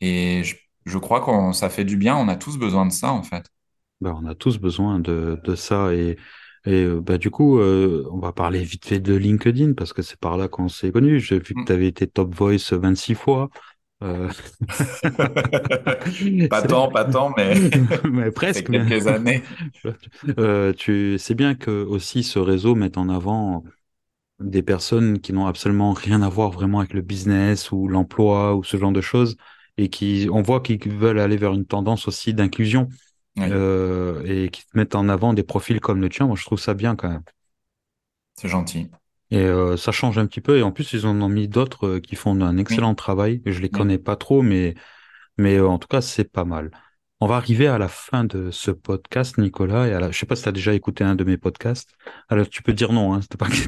Et 0.00 0.42
je, 0.44 0.56
je 0.86 0.98
crois 0.98 1.20
qu'on 1.20 1.52
ça 1.52 1.70
fait 1.70 1.84
du 1.84 1.96
bien. 1.96 2.16
On 2.16 2.28
a 2.28 2.36
tous 2.36 2.58
besoin 2.58 2.86
de 2.86 2.92
ça, 2.92 3.12
en 3.12 3.22
fait. 3.22 3.46
Ben, 4.00 4.16
on 4.22 4.26
a 4.26 4.34
tous 4.34 4.58
besoin 4.58 5.00
de, 5.00 5.40
de 5.44 5.54
ça 5.54 5.92
et, 5.92 6.16
et 6.68 6.84
euh, 6.84 7.00
bah, 7.00 7.18
du 7.18 7.30
coup, 7.30 7.58
euh, 7.60 8.06
on 8.12 8.18
va 8.18 8.32
parler 8.32 8.62
vite 8.64 8.86
fait 8.86 9.00
de 9.00 9.14
LinkedIn 9.14 9.74
parce 9.74 9.92
que 9.92 10.02
c'est 10.02 10.18
par 10.20 10.36
là 10.36 10.48
qu'on 10.48 10.68
s'est 10.68 10.92
connus. 10.92 11.20
J'ai 11.20 11.38
vu 11.40 11.54
que 11.56 11.62
tu 11.64 11.72
Mm. 11.72 11.72
avais 11.72 11.88
été 11.88 12.06
Top 12.06 12.34
Voice 12.34 12.72
26 12.72 13.14
fois. 13.14 13.50
Euh, 14.02 14.28
Pas 16.48 16.62
tant, 16.62 16.88
pas 16.90 17.04
tant, 17.04 17.32
mais 17.36 17.54
mais 18.10 18.30
presque. 18.30 18.68
Mais... 18.68 18.84
quelques 18.88 19.06
années. 19.06 19.42
Euh, 20.38 20.72
tu 20.72 21.16
c'est 21.18 21.34
bien 21.34 21.54
que 21.54 21.70
aussi 21.84 22.22
ce 22.22 22.38
réseau 22.38 22.74
mette 22.74 22.98
en 22.98 23.08
avant 23.08 23.64
des 24.40 24.62
personnes 24.62 25.20
qui 25.20 25.32
n'ont 25.32 25.46
absolument 25.46 25.92
rien 25.92 26.22
à 26.22 26.28
voir 26.28 26.50
vraiment 26.50 26.80
avec 26.80 26.94
le 26.94 27.02
business 27.02 27.72
ou 27.72 27.88
l'emploi 27.88 28.56
ou 28.56 28.64
ce 28.64 28.76
genre 28.76 28.92
de 28.92 29.00
choses 29.00 29.36
et 29.78 29.88
qui 29.90 30.28
on 30.32 30.42
voit 30.42 30.60
qu'ils 30.62 30.92
veulent 30.92 31.20
aller 31.20 31.36
vers 31.36 31.52
une 31.54 31.66
tendance 31.66 32.08
aussi 32.08 32.34
d'inclusion 32.34 32.88
Oui, 33.38 33.48
euh, 33.50 34.22
et 34.24 34.50
qui 34.50 34.64
mettent 34.74 34.94
en 34.94 35.08
avant 35.08 35.32
des 35.34 35.42
profils 35.44 35.80
comme 35.80 36.00
le 36.00 36.08
tien. 36.08 36.26
Moi, 36.26 36.36
je 36.36 36.44
trouve 36.44 36.60
ça 36.60 36.74
bien 36.74 36.96
quand 36.96 37.08
même. 37.10 37.22
c'est 38.36 38.48
gentil. 38.48 38.90
Et 39.30 39.38
euh, 39.40 39.76
ça 39.76 39.92
change 39.92 40.18
un 40.18 40.26
petit 40.26 40.40
peu. 40.40 40.58
Et 40.58 40.62
en 40.62 40.72
plus, 40.72 40.92
ils 40.92 41.06
en 41.06 41.20
ont 41.20 41.28
mis 41.28 41.48
d'autres 41.48 41.86
euh, 41.86 42.00
qui 42.00 42.16
font 42.16 42.40
un 42.40 42.56
Oui, 42.70 42.78
excellent 42.78 42.94
travail. 42.94 43.42
Je 43.46 43.60
les 43.60 43.70
oui. 43.72 43.80
connais 43.80 43.98
pas 43.98 44.16
trop, 44.16 44.42
mais 44.42 44.74
mais 45.38 45.60
en 45.60 45.78
tout 45.78 45.88
cas, 45.88 46.00
c'est 46.02 46.24
pas 46.32 46.44
mal. 46.44 46.70
On 47.20 47.26
va 47.26 47.34
arriver 47.34 47.66
à 47.66 47.78
la 47.78 47.88
fin 47.88 48.22
de 48.22 48.52
ce 48.52 48.70
podcast, 48.70 49.38
Nicolas. 49.38 49.88
Et 49.88 49.92
à 49.92 49.98
la... 49.98 50.12
Je 50.12 50.18
sais 50.18 50.26
pas 50.26 50.36
si 50.36 50.44
tu 50.44 50.48
as 50.48 50.52
déjà 50.52 50.72
écouté 50.72 51.02
un 51.02 51.16
de 51.16 51.24
mes 51.24 51.36
podcasts. 51.36 51.90
Alors, 52.28 52.48
tu 52.48 52.62
peux 52.62 52.72
dire 52.72 52.92
non, 52.92 53.12
hein, 53.12 53.20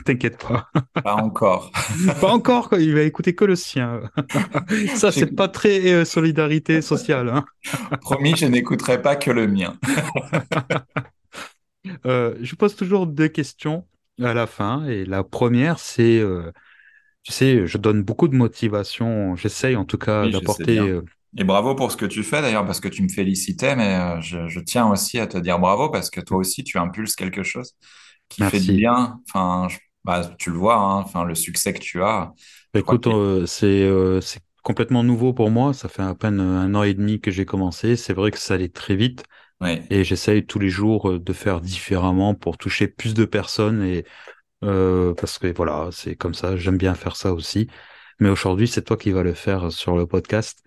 t'inquiète 0.04 0.38
pas. 0.48 0.68
Pas 1.02 1.16
encore. 1.16 1.72
Pas 2.20 2.28
encore, 2.28 2.68
quoi. 2.68 2.78
Il 2.78 2.94
va 2.94 3.02
écouter 3.02 3.34
que 3.34 3.44
le 3.44 3.56
sien. 3.56 4.02
Ça, 4.94 5.10
c'est 5.10 5.34
pas 5.34 5.48
très 5.48 5.92
euh, 5.92 6.04
solidarité 6.04 6.80
sociale. 6.80 7.28
Hein. 7.28 7.44
promis, 8.00 8.36
je 8.36 8.46
n'écouterai 8.46 9.02
pas 9.02 9.16
que 9.16 9.32
le 9.32 9.48
mien. 9.48 9.76
Euh, 12.06 12.36
je 12.40 12.54
pose 12.54 12.76
toujours 12.76 13.08
deux 13.08 13.28
questions 13.28 13.84
à 14.22 14.32
la 14.32 14.46
fin. 14.46 14.84
Et 14.84 15.04
la 15.04 15.24
première, 15.24 15.80
c'est, 15.80 16.20
euh, 16.20 16.52
tu 17.24 17.32
sais, 17.32 17.66
je 17.66 17.78
donne 17.78 18.02
beaucoup 18.04 18.28
de 18.28 18.36
motivation. 18.36 19.34
J'essaye 19.34 19.74
en 19.74 19.84
tout 19.84 19.98
cas 19.98 20.24
Oui, 20.24 20.30
d'apporter. 20.30 21.00
Et 21.36 21.44
bravo 21.44 21.74
pour 21.76 21.92
ce 21.92 21.96
que 21.96 22.06
tu 22.06 22.22
fais 22.24 22.42
d'ailleurs, 22.42 22.66
parce 22.66 22.80
que 22.80 22.88
tu 22.88 23.02
me 23.02 23.08
félicitais, 23.08 23.76
mais 23.76 23.94
euh, 23.96 24.20
je, 24.20 24.48
je 24.48 24.60
tiens 24.60 24.88
aussi 24.90 25.18
à 25.20 25.26
te 25.28 25.38
dire 25.38 25.58
bravo 25.60 25.88
parce 25.90 26.10
que 26.10 26.20
toi 26.20 26.38
aussi, 26.38 26.64
tu 26.64 26.76
impulses 26.78 27.14
quelque 27.14 27.42
chose 27.44 27.74
qui 28.28 28.42
fait 28.44 28.60
du 28.60 28.74
bien. 28.74 29.20
Enfin, 29.28 29.68
je- 29.70 29.78
bah, 30.04 30.30
tu 30.38 30.50
le 30.50 30.56
vois, 30.58 30.76
hein, 30.76 30.98
enfin, 31.02 31.24
le 31.24 31.34
succès 31.36 31.72
que 31.74 31.78
tu 31.80 32.02
as, 32.02 32.32
Écoute, 32.74 33.06
euh, 33.06 33.46
c'est 33.46 33.82
euh, 33.82 34.20
c'est 34.20 34.40
complètement 34.62 35.02
nouveau 35.02 35.32
pour 35.32 35.50
moi. 35.50 35.72
Ça 35.74 35.88
fait 35.88 36.02
à 36.02 36.14
peine 36.14 36.40
un 36.40 36.74
an 36.74 36.82
et 36.84 36.94
demi 36.94 37.20
que 37.20 37.30
j'ai 37.30 37.44
commencé. 37.44 37.96
C'est 37.96 38.12
vrai 38.12 38.30
que 38.30 38.38
ça 38.38 38.54
allait 38.54 38.68
très 38.68 38.94
vite 38.96 39.24
oui, 39.60 39.90
et 39.90 40.04
j'essaye 40.04 40.46
tous 40.46 40.58
les 40.60 40.70
jours 40.70 41.20
de 41.20 41.32
faire 41.34 41.60
différemment 41.60 42.34
pour 42.34 42.58
toucher 42.58 42.88
plus 42.88 43.14
de 43.14 43.24
personnes 43.26 43.82
et 43.84 44.04
euh, 44.64 45.14
parce 45.14 45.38
que 45.38 45.48
voilà, 45.54 45.90
c'est 45.92 46.16
comme 46.16 46.34
ça. 46.34 46.56
J'aime 46.56 46.78
bien 46.78 46.94
faire 46.94 47.16
ça 47.16 47.32
aussi. 47.34 47.68
Mais 48.20 48.30
aujourd'hui, 48.30 48.68
c'est 48.68 48.82
toi 48.84 48.96
qui 48.98 49.12
vas 49.12 49.22
le 49.24 49.34
faire 49.34 49.72
sur 49.72 49.96
le 49.96 50.06
podcast. 50.06 50.62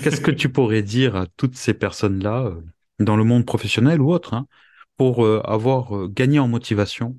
Qu'est-ce 0.00 0.20
que 0.20 0.30
tu 0.30 0.48
pourrais 0.50 0.82
dire 0.82 1.16
à 1.16 1.26
toutes 1.26 1.56
ces 1.56 1.74
personnes-là 1.74 2.44
euh, 2.46 2.62
dans 3.00 3.16
le 3.16 3.24
monde 3.24 3.46
professionnel 3.46 4.00
ou 4.00 4.12
autre, 4.12 4.34
hein, 4.34 4.46
pour 4.96 5.24
euh, 5.24 5.40
avoir 5.44 5.96
euh, 5.96 6.08
gagné 6.08 6.38
en 6.38 6.48
motivation? 6.48 7.18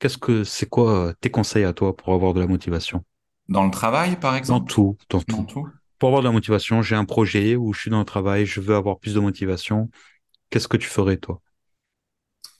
Qu'est-ce 0.00 0.18
que 0.18 0.44
c'est 0.44 0.68
quoi 0.68 1.14
tes 1.20 1.30
conseils 1.30 1.64
à 1.64 1.72
toi 1.74 1.96
pour 1.96 2.14
avoir 2.14 2.34
de 2.34 2.40
la 2.40 2.46
motivation? 2.48 3.04
dans 3.48 3.64
le 3.64 3.70
travail, 3.70 4.20
par 4.20 4.34
Dans 4.46 4.60
exemple, 4.60 4.62
tout, 4.62 4.96
dans 5.10 5.20
dans 5.28 5.44
tout. 5.44 5.46
tout. 5.46 5.68
Pour 5.98 6.08
avoir 6.08 6.22
de 6.22 6.28
la 6.28 6.32
motivation, 6.32 6.82
j'ai 6.82 6.94
un 6.96 7.04
projet 7.04 7.56
où 7.56 7.72
je 7.72 7.80
suis 7.80 7.90
dans 7.90 7.98
le 8.00 8.04
travail, 8.04 8.46
je 8.46 8.60
veux 8.60 8.74
avoir 8.76 8.98
plus 8.98 9.14
de 9.14 9.20
motivation. 9.20 9.90
Qu'est-ce 10.50 10.68
que 10.68 10.76
tu 10.78 10.88
ferais, 10.88 11.18
toi? 11.18 11.42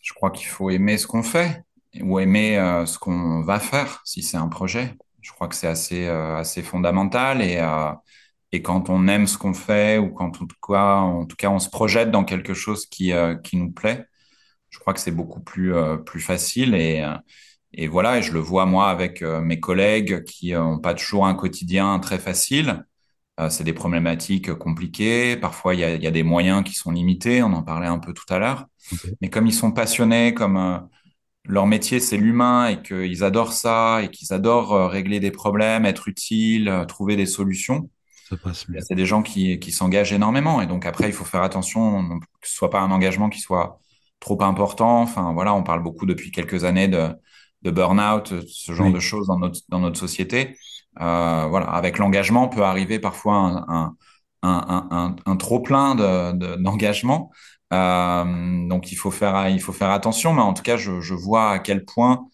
Je 0.03 0.13
crois 0.13 0.31
qu'il 0.31 0.47
faut 0.47 0.71
aimer 0.71 0.99
ce 0.99 1.07
qu'on 1.07 1.23
fait 1.23 1.65
ou 2.01 2.19
aimer 2.19 2.59
euh, 2.59 2.87
ce 2.87 2.99
qu'on 2.99 3.43
va 3.43 3.61
faire 3.61 4.03
si 4.05 4.23
c'est 4.23 4.37
un 4.37 4.49
projet. 4.49 4.95
Je 5.21 5.33
crois 5.33 5.49
que 5.49 5.55
c'est 5.55 5.67
assez, 5.69 6.07
euh, 6.07 6.37
assez 6.37 6.63
fondamental 6.63 7.41
et, 7.43 7.57
euh, 7.59 7.93
et 8.55 8.63
quand 8.63 8.89
on 8.91 9.09
aime 9.09 9.27
ce 9.27 9.37
qu'on 9.39 9.55
fait 9.55 9.99
ou 9.99 10.11
quand 10.11 10.27
en 10.27 10.47
tout 10.47 10.57
cas, 10.67 10.97
en 10.99 11.27
tout 11.27 11.37
cas 11.37 11.51
on 11.51 11.59
se 11.59 11.69
projette 11.69 12.11
dans 12.13 12.25
quelque 12.25 12.55
chose 12.55 12.87
qui, 12.87 13.13
euh, 13.13 13.35
qui 13.35 13.57
nous 13.57 13.73
plaît, 13.73 14.07
je 14.75 14.79
crois 14.81 14.93
que 14.95 15.01
c'est 15.01 15.13
beaucoup 15.13 15.41
plus, 15.41 15.75
euh, 15.75 15.97
plus 15.97 16.21
facile 16.21 16.75
et, 16.75 17.01
euh, 17.03 17.17
et 17.73 17.89
voilà, 17.89 18.19
et 18.19 18.23
je 18.23 18.33
le 18.33 18.41
vois 18.41 18.67
moi 18.67 18.91
avec 18.91 19.23
euh, 19.23 19.41
mes 19.41 19.61
collègues 19.61 20.25
qui 20.25 20.53
n'ont 20.53 20.79
pas 20.79 20.95
toujours 20.95 21.27
un 21.27 21.35
quotidien 21.35 21.99
très 22.01 22.19
facile. 22.19 22.85
C'est 23.51 23.65
des 23.65 23.73
problématiques 23.73 24.55
compliquées. 24.55 25.37
Parfois, 25.37 25.75
il 25.75 25.81
y 25.81 25.85
a, 25.85 25.97
y 25.97 26.07
a 26.07 26.13
des 26.13 26.23
moyens 26.23 26.63
qui 26.63 26.75
sont 26.75 26.93
limités. 26.93 27.43
On 27.43 27.53
en 27.53 27.65
parlait 27.65 27.89
un 27.89 27.99
peu 27.99 28.13
tout 28.15 28.33
à 28.33 28.39
l'heure. 28.39 28.67
Mais 29.21 29.29
comme 29.29 29.49
ils 29.49 29.53
sont 29.53 29.73
passionnés, 29.73 30.35
comme 30.35 30.89
leur 31.45 31.67
métier, 31.67 31.99
c'est 31.99 32.17
l'humain 32.17 32.69
et 32.69 32.81
qu'ils 32.81 33.25
adorent 33.25 33.53
ça 33.53 34.03
et 34.05 34.09
qu'ils 34.09 34.33
adorent 34.33 34.89
régler 34.89 35.19
des 35.19 35.33
problèmes, 35.33 35.85
être 35.85 36.07
utiles, 36.07 36.85
trouver 36.87 37.17
des 37.17 37.27
solutions, 37.27 37.91
Ça, 38.35 38.41
se 38.41 38.43
passe 38.43 38.69
mieux. 38.69 38.81
C'est 38.81 38.95
des 38.95 39.07
gens 39.07 39.23
qui, 39.23 39.59
qui 39.59 39.73
s'engagent 39.73 40.13
énormément. 40.13 40.61
Et 40.61 40.67
donc 40.67 40.87
après, 40.87 41.09
il 41.09 41.13
faut 41.13 41.25
faire 41.25 41.43
attention 41.43 42.19
que 42.41 42.49
ce 42.49 42.55
soit 42.55 42.71
pas 42.71 42.81
un 42.81 42.91
engagement 42.91 43.29
qui 43.31 43.41
soit 43.41 43.79
trop 44.21 44.43
important. 44.43 45.03
Enfin, 45.03 45.33
voilà, 45.33 45.55
on 45.55 45.63
parle 45.63 45.83
beaucoup 45.83 46.07
depuis 46.07 46.31
quelques 46.31 46.65
années 46.65 46.89
de, 46.89 47.09
de 47.63 47.71
burn-out, 47.71 48.35
ce 48.47 48.73
genre 48.73 48.91
de 48.91 49.01
choses 49.01 49.27
dans 49.29 49.39
notre, 49.39 49.61
dans 49.69 49.81
notre 49.81 49.99
société. 49.99 50.57
Euh, 51.01 51.47
voilà, 51.49 51.67
avec 51.67 51.99
l'engagement 51.99 52.49
peut 52.49 52.63
arriver 52.63 52.99
parfois 52.99 53.35
un, 53.37 53.57
un, 53.69 53.97
un, 54.43 54.89
un, 54.91 55.17
un 55.27 55.37
trop 55.37 55.61
plein 55.61 55.95
d'engagement. 55.95 57.31
De, 57.71 57.77
euh, 57.77 58.69
donc 58.69 58.93
il 58.93 58.97
faut 58.97 59.11
faire 59.11 59.49
il 59.49 59.61
faut 59.61 59.73
faire 59.73 59.91
attention, 59.91 60.33
mais 60.35 60.43
en 60.43 60.53
tout 60.55 60.63
cas 60.63 60.77
je, 60.77 61.01
je 61.01 61.15
vois 61.15 61.51
à 61.51 61.59
quel 61.59 61.85
point 61.85 62.29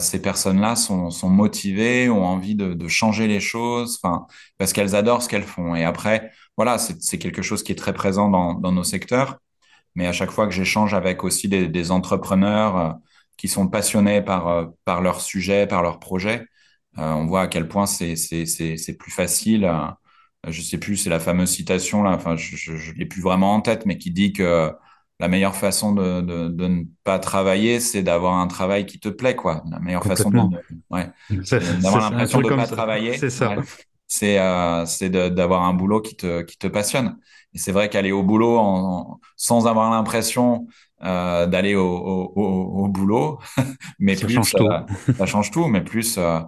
ces 0.00 0.20
personnes-là 0.20 0.76
sont, 0.76 1.10
sont 1.10 1.30
motivées, 1.30 2.08
ont 2.10 2.24
envie 2.24 2.54
de, 2.54 2.74
de 2.74 2.88
changer 2.88 3.26
les 3.26 3.40
choses, 3.40 3.98
enfin 4.02 4.26
parce 4.58 4.72
qu'elles 4.72 4.94
adorent 4.94 5.22
ce 5.22 5.28
qu'elles 5.28 5.42
font. 5.44 5.74
Et 5.74 5.84
après 5.84 6.30
voilà 6.56 6.78
c'est 6.78 7.18
quelque 7.18 7.42
chose 7.42 7.62
qui 7.62 7.72
est 7.72 7.76
très 7.76 7.94
présent 7.94 8.28
dans, 8.30 8.54
dans 8.54 8.72
nos 8.72 8.84
secteurs. 8.84 9.38
Mais 9.94 10.06
à 10.06 10.12
chaque 10.12 10.30
fois 10.30 10.46
que 10.46 10.52
j'échange 10.54 10.94
avec 10.94 11.24
aussi 11.24 11.48
des, 11.48 11.68
des 11.68 11.90
entrepreneurs 11.92 12.76
euh, 12.78 12.92
qui 13.36 13.48
sont 13.48 13.68
passionnés 13.68 14.22
par 14.22 14.48
euh, 14.48 14.66
par 14.84 15.00
leur 15.02 15.20
sujet, 15.20 15.66
par 15.66 15.82
leur 15.82 15.98
projet, 16.00 16.46
on 16.96 17.26
voit 17.26 17.42
à 17.42 17.46
quel 17.48 17.68
point 17.68 17.86
c'est 17.86 18.14
plus 18.98 19.10
facile 19.12 19.70
je 20.48 20.62
sais 20.62 20.78
plus, 20.78 20.96
c'est 20.96 21.10
la 21.10 21.20
fameuse 21.20 21.50
citation 21.50 22.02
là, 22.02 22.10
enfin 22.12 22.36
je, 22.36 22.56
je, 22.56 22.76
je 22.76 22.92
l'ai 22.94 23.06
plus 23.06 23.20
vraiment 23.22 23.54
en 23.54 23.60
tête, 23.60 23.84
mais 23.86 23.98
qui 23.98 24.10
dit 24.10 24.32
que 24.32 24.72
la 25.20 25.28
meilleure 25.28 25.54
façon 25.54 25.92
de, 25.92 26.20
de, 26.22 26.48
de 26.48 26.66
ne 26.66 26.84
pas 27.04 27.18
travailler, 27.18 27.78
c'est 27.78 28.02
d'avoir 28.02 28.34
un 28.34 28.46
travail 28.46 28.86
qui 28.86 28.98
te 28.98 29.08
plaît, 29.08 29.36
quoi. 29.36 29.62
La 29.70 29.78
meilleure 29.78 30.04
façon 30.04 30.30
de, 30.30 30.38
ouais, 30.90 31.10
d'avoir 31.82 32.10
l'impression 32.10 32.40
de 32.40 32.50
ne 32.50 32.56
pas 32.56 32.66
travailler. 32.66 33.18
C'est 33.18 33.30
ça. 33.30 33.54
c'est 34.08 34.38
euh, 34.40 34.84
c'est 34.86 35.10
d'avoir 35.10 35.62
un 35.64 35.74
boulot 35.74 36.00
qui 36.00 36.16
te 36.16 36.42
qui 36.42 36.58
te 36.58 36.66
passionne. 36.66 37.18
Et 37.52 37.58
c'est 37.58 37.72
vrai 37.72 37.88
qu'aller 37.88 38.12
au 38.12 38.22
boulot 38.22 38.58
en, 38.58 39.20
sans 39.36 39.66
avoir 39.66 39.90
l'impression 39.90 40.66
euh, 41.02 41.46
d'aller 41.46 41.74
au, 41.74 41.82
au, 41.84 42.84
au, 42.84 42.88
boulot, 42.88 43.38
mais 43.98 44.16
ça 44.16 44.26
plus 44.26 44.34
change 44.34 44.52
tout. 44.52 44.68
ça 45.16 45.26
change 45.26 45.50
tout, 45.50 45.66
mais 45.66 45.82
plus 45.82 46.16
euh, 46.18 46.40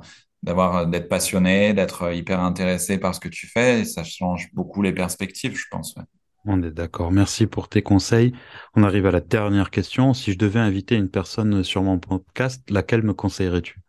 d'avoir 0.43 0.77
euh, 0.77 0.87
d'être 0.87 1.09
passionné, 1.09 1.73
d'être 1.73 2.03
euh, 2.03 2.15
hyper 2.15 2.41
intéressé 2.41 2.99
par 2.99 3.15
ce 3.15 3.21
que 3.21 3.29
tu 3.29 3.47
fais, 3.47 3.81
et 3.81 3.85
ça 3.85 4.05
change 4.05 4.51
beaucoup 4.53 4.83
les 4.83 4.93
perspectives, 4.93 5.57
je 5.57 5.67
pense. 5.71 5.95
Ouais. 5.97 6.05
On 6.45 6.63
est 6.63 6.71
d'accord. 6.71 7.13
Merci 7.13 7.47
pour 7.47 7.69
tes 7.69 7.83
conseils. 7.83 8.33
On 8.75 8.83
arrive 8.83 9.07
à 9.07 9.11
la 9.11 9.21
dernière 9.21 9.71
question. 9.71 10.13
Si 10.15 10.33
je 10.33 10.39
devais 10.39 10.61
inviter 10.61 10.97
une 10.97 11.09
personne 11.09 11.63
sur 11.63 11.83
mon 11.83 11.99
podcast, 11.99 12.69
laquelle 12.71 13.03
me 13.03 13.15
conseillerais-tu? 13.15 13.81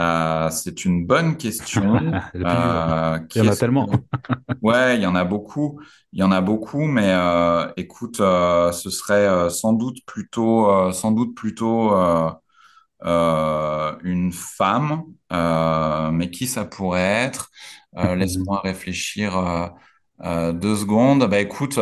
Euh, 0.00 0.50
C'est 0.50 0.84
une 0.84 1.06
bonne 1.06 1.36
question. 1.36 1.96
euh, 2.34 3.18
il 3.34 3.42
y 3.42 3.46
en 3.46 3.48
a 3.52 3.56
tellement. 3.56 3.88
ouais, 4.62 4.96
il 4.96 5.02
y 5.02 5.06
en 5.06 5.14
a 5.14 5.24
beaucoup. 5.24 5.80
Il 6.12 6.20
y 6.20 6.22
en 6.22 6.32
a 6.32 6.40
beaucoup, 6.40 6.84
mais 6.84 7.12
euh, 7.12 7.70
écoute, 7.76 8.20
euh, 8.20 8.72
ce 8.72 8.90
serait 8.90 9.50
sans 9.50 9.72
doute 9.72 9.98
plutôt, 10.06 10.92
sans 10.92 11.12
doute 11.12 11.34
plutôt 11.36 11.92
une 13.02 14.32
femme, 14.32 15.04
mais 15.30 16.30
qui 16.30 16.46
ça 16.46 16.64
pourrait 16.64 17.00
être? 17.26 17.50
Laisse-moi 17.92 18.60
réfléchir 18.62 19.70
deux 20.22 20.76
secondes. 20.76 21.28
Bah 21.28 21.40
écoute, 21.40 21.78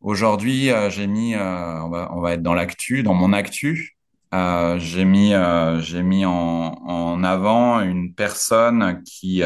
aujourd'hui 0.00 0.70
j'ai 0.88 1.06
mis, 1.06 1.34
on 1.36 1.88
va, 1.88 2.10
on 2.12 2.20
va 2.20 2.32
être 2.32 2.42
dans 2.42 2.54
l'actu, 2.54 3.02
dans 3.02 3.14
mon 3.14 3.32
actu. 3.32 3.96
j'ai 4.32 5.04
mis, 5.04 5.32
j'ai 5.80 6.02
mis 6.02 6.24
en, 6.24 6.32
en, 6.32 7.24
avant 7.24 7.80
une 7.80 8.14
personne 8.14 9.02
qui 9.04 9.42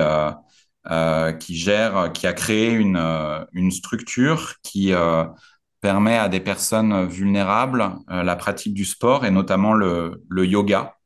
qui 1.40 1.56
gère, 1.56 2.12
qui 2.12 2.26
a 2.26 2.32
créé 2.32 2.72
une, 2.72 3.46
une 3.52 3.70
structure 3.70 4.54
qui 4.62 4.92
permet 5.80 6.16
à 6.16 6.28
des 6.28 6.40
personnes 6.40 7.06
vulnérables 7.06 7.94
euh, 8.11 8.22
la 8.22 8.37
pratique 8.37 8.74
du 8.74 8.84
sport 8.84 9.24
et 9.24 9.30
notamment 9.30 9.74
le, 9.74 10.22
le 10.28 10.46
yoga. 10.46 10.96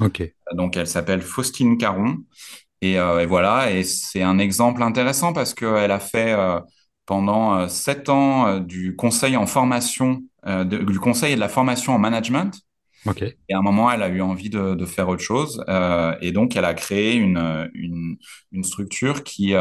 Ok. 0.00 0.34
Donc, 0.54 0.76
elle 0.76 0.86
s'appelle 0.86 1.22
Faustine 1.22 1.78
Caron. 1.78 2.18
Et, 2.80 2.98
euh, 2.98 3.20
et 3.20 3.26
voilà, 3.26 3.72
et 3.72 3.82
c'est 3.82 4.22
un 4.22 4.38
exemple 4.38 4.82
intéressant 4.82 5.32
parce 5.32 5.54
qu'elle 5.54 5.90
a 5.90 5.98
fait 5.98 6.32
euh, 6.32 6.60
pendant 7.06 7.56
euh, 7.56 7.68
sept 7.68 8.08
ans 8.08 8.58
du 8.60 8.94
conseil 8.94 9.36
en 9.36 9.46
formation, 9.46 10.22
de, 10.46 10.64
du 10.64 11.00
conseil 11.00 11.32
et 11.32 11.34
de 11.34 11.40
la 11.40 11.48
formation 11.48 11.94
en 11.94 11.98
management. 11.98 12.60
Ok. 13.06 13.22
Et 13.22 13.54
à 13.54 13.58
un 13.58 13.62
moment, 13.62 13.90
elle 13.90 14.02
a 14.02 14.08
eu 14.08 14.20
envie 14.20 14.50
de, 14.50 14.74
de 14.74 14.86
faire 14.86 15.08
autre 15.08 15.22
chose. 15.22 15.62
et 16.20 16.32
donc, 16.32 16.56
elle 16.56 16.64
a 16.64 16.74
créé 16.74 17.14
une, 17.14 17.68
une, 17.74 18.16
une 18.52 18.64
structure 18.64 19.24
qui 19.24 19.54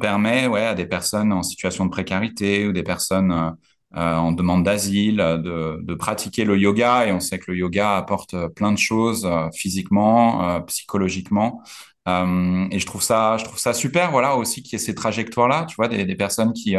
permet 0.00 0.46
ouais, 0.46 0.66
à 0.66 0.74
des 0.74 0.86
personnes 0.86 1.32
en 1.32 1.42
situation 1.42 1.86
de 1.86 1.90
précarité 1.90 2.66
ou 2.66 2.72
des 2.72 2.82
personnes 2.82 3.56
euh, 3.96 4.14
en 4.16 4.32
demande 4.32 4.64
d'asile 4.64 5.16
de, 5.16 5.80
de, 5.82 5.94
pratiquer 5.94 6.44
le 6.44 6.58
yoga. 6.58 7.06
Et 7.06 7.12
on 7.12 7.20
sait 7.20 7.38
que 7.38 7.50
le 7.50 7.58
yoga 7.58 7.96
apporte 7.96 8.34
plein 8.54 8.72
de 8.72 8.78
choses 8.78 9.28
physiquement, 9.54 10.60
psychologiquement. 10.62 11.62
Et 12.06 12.78
je 12.78 12.86
trouve 12.86 13.02
ça, 13.02 13.36
je 13.38 13.44
trouve 13.44 13.58
ça 13.58 13.74
super, 13.74 14.10
voilà, 14.10 14.36
aussi 14.36 14.62
qu'il 14.62 14.74
y 14.74 14.76
ait 14.76 14.84
ces 14.84 14.94
trajectoires-là, 14.94 15.66
tu 15.68 15.74
vois, 15.76 15.88
des, 15.88 16.04
des 16.04 16.14
personnes 16.14 16.52
qui 16.52 16.76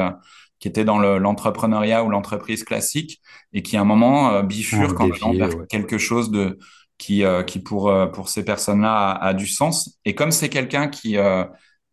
qui 0.60 0.68
étaient 0.68 0.86
dans 0.86 0.98
l'entrepreneuriat 0.98 2.04
ou 2.04 2.10
l'entreprise 2.10 2.64
classique 2.64 3.22
et 3.54 3.62
qui 3.62 3.78
à 3.78 3.82
un 3.82 3.86
moment 3.86 4.32
euh, 4.32 4.42
bifurquent 4.42 4.96
quand 4.96 5.30
même 5.30 5.38
vers 5.38 5.56
ouais. 5.56 5.68
quelque 5.70 6.00
chose 6.00 6.32
de 6.32 6.58
qui 6.98 7.24
euh, 7.24 7.44
qui 7.44 7.60
pour 7.60 7.94
pour 8.12 8.30
ces 8.30 8.44
personnes-là 8.44 9.12
a, 9.12 9.28
a, 9.28 9.34
du 9.34 9.46
sens. 9.46 10.00
Et 10.06 10.16
comme 10.16 10.32
c'est 10.32 10.50
quelqu'un 10.50 10.88
qui 10.88 11.16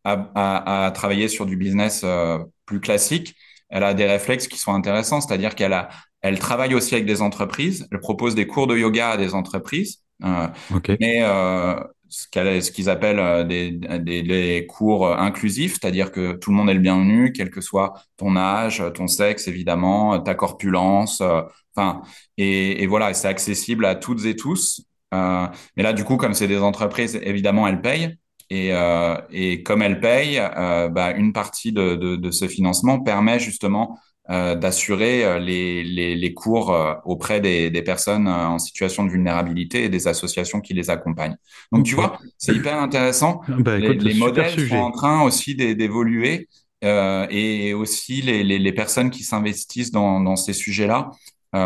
à, 0.05 0.31
à, 0.35 0.87
à, 0.87 0.91
travailler 0.91 1.29
sur 1.29 1.47
du 1.47 1.57
business 1.57 2.03
euh, 2.05 2.39
plus 2.67 2.81
classique, 2.81 3.35
elle 3.71 3.83
a 3.83 3.95
des 3.95 4.07
réflexes 4.07 4.47
qui 4.47 4.59
sont 4.59 4.73
intéressants, 4.73 5.21
c'est-à-dire 5.21 5.55
qu'elle 5.55 5.73
a, 5.73 5.89
elle 6.21 6.39
travaille 6.39 6.75
aussi 6.75 6.95
avec 6.95 7.07
des 7.07 7.23
entreprises, 7.23 7.89
elle 7.91 8.01
propose 8.01 8.35
des 8.35 8.47
cours 8.47 8.67
de 8.67 8.77
yoga 8.77 9.11
à 9.11 9.17
des 9.17 9.35
entreprises, 9.35 10.03
euh, 10.23 10.47
okay. 10.75 10.97
mais 11.01 11.23
euh, 11.23 11.75
ce 12.15 12.71
qu'ils 12.71 12.91
appellent 12.91 13.19
euh, 13.19 13.45
des, 13.45 14.67
cours 14.69 15.13
inclusifs, 15.13 15.79
c'est-à-dire 15.81 16.13
que 16.13 16.33
tout 16.33 16.51
le 16.51 16.57
monde 16.57 16.71
est 16.71 16.75
le 16.75 16.81
bienvenu, 16.81 17.33
quel 17.33 17.51
que 17.51 17.61
soit 17.61 17.95
ton 18.17 18.37
âge, 18.37 18.83
ton 18.95 19.07
sexe, 19.07 19.49
évidemment, 19.49 20.19
ta 20.21 20.35
corpulence, 20.35 21.21
euh, 21.21 21.43
enfin, 21.77 22.03
et, 22.37 22.87
voilà, 22.87 23.13
c'est 23.15 23.29
accessible 23.29 23.85
à 23.85 23.95
toutes 23.95 24.25
et 24.25 24.37
tous. 24.37 24.83
Euh, 25.13 25.47
mais 25.77 25.83
là, 25.83 25.93
du 25.93 26.05
coup, 26.05 26.17
comme 26.17 26.35
c'est 26.35 26.49
des 26.49 26.59
entreprises, 26.59 27.19
évidemment, 27.23 27.67
elles 27.69 27.81
payent. 27.81 28.17
Et, 28.51 28.73
euh, 28.73 29.17
comme 29.65 29.83
elle 29.83 30.01
paye, 30.01 30.39
euh, 30.39 30.89
bah, 30.89 31.13
une 31.13 31.33
partie 31.33 31.73
de, 31.73 32.31
ce 32.31 32.49
financement 32.49 33.01
permet 33.01 33.39
justement 33.39 33.99
euh, 33.99 34.14
d'assurer 34.29 35.25
euh, 35.25 35.39
les, 35.39 35.85
les, 35.85 36.17
les, 36.17 36.35
cours 36.35 36.73
euh, 36.73 36.95
auprès 37.05 37.43
des, 37.43 37.69
des, 37.71 37.83
personnes 37.83 38.27
euh, 38.27 38.47
en 38.47 38.59
situation 38.59 39.05
de 39.05 39.11
vulnérabilité 39.11 39.85
et 39.85 39.89
des 39.91 40.09
associations 40.09 40.63
qui 40.63 40.73
les 40.73 40.89
accompagnent. 40.89 41.37
Donc 41.73 41.85
tu 41.85 41.95
vois, 41.95 42.19
c'est 42.39 42.55
hyper 42.55 42.81
intéressant. 42.81 43.43
Bah, 43.49 43.79
écoute, 43.79 44.03
les, 44.03 44.15
les 44.15 44.19
modèles 44.19 44.51
sujet. 44.53 44.77
sont 44.77 44.83
en 44.83 44.91
train 44.91 45.23
aussi 45.23 45.55
d'évoluer 45.55 46.49
et 46.83 47.73
aussi 47.73 48.21
les, 48.21 48.45
les, 48.45 48.73
personnes 48.73 49.09
qui 49.11 49.25
s'investissent 49.25 49.91
dans, 49.91 50.21
dans, 50.21 50.37
ces 50.37 50.53
sujets-là. 50.53 51.11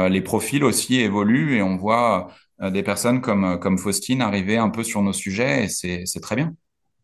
les 0.08 0.20
profils 0.20 0.62
aussi 0.62 1.00
évoluent 1.00 1.56
et 1.56 1.62
on 1.62 1.76
voit 1.76 2.28
des 2.62 2.84
personnes 2.84 3.20
comme, 3.20 3.58
comme 3.58 3.78
Faustine 3.78 4.22
arriver 4.22 4.58
un 4.58 4.68
peu 4.68 4.84
sur 4.84 5.02
nos 5.02 5.12
sujets 5.12 5.64
et 5.64 5.68
c'est 5.68 6.20
très 6.20 6.36
bien. 6.36 6.54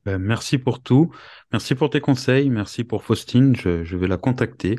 Ben, 0.05 0.19
merci 0.19 0.59
pour 0.59 0.83
tout. 0.83 1.11
Merci 1.53 1.75
pour 1.75 1.91
tes 1.91 2.01
conseils. 2.01 2.51
Merci 2.51 2.85
pour 2.85 3.05
Faustine. 3.05 3.57
Je, 3.57 3.85
je 3.85 3.97
vais 3.97 4.07
la 4.07 4.17
contacter. 4.17 4.77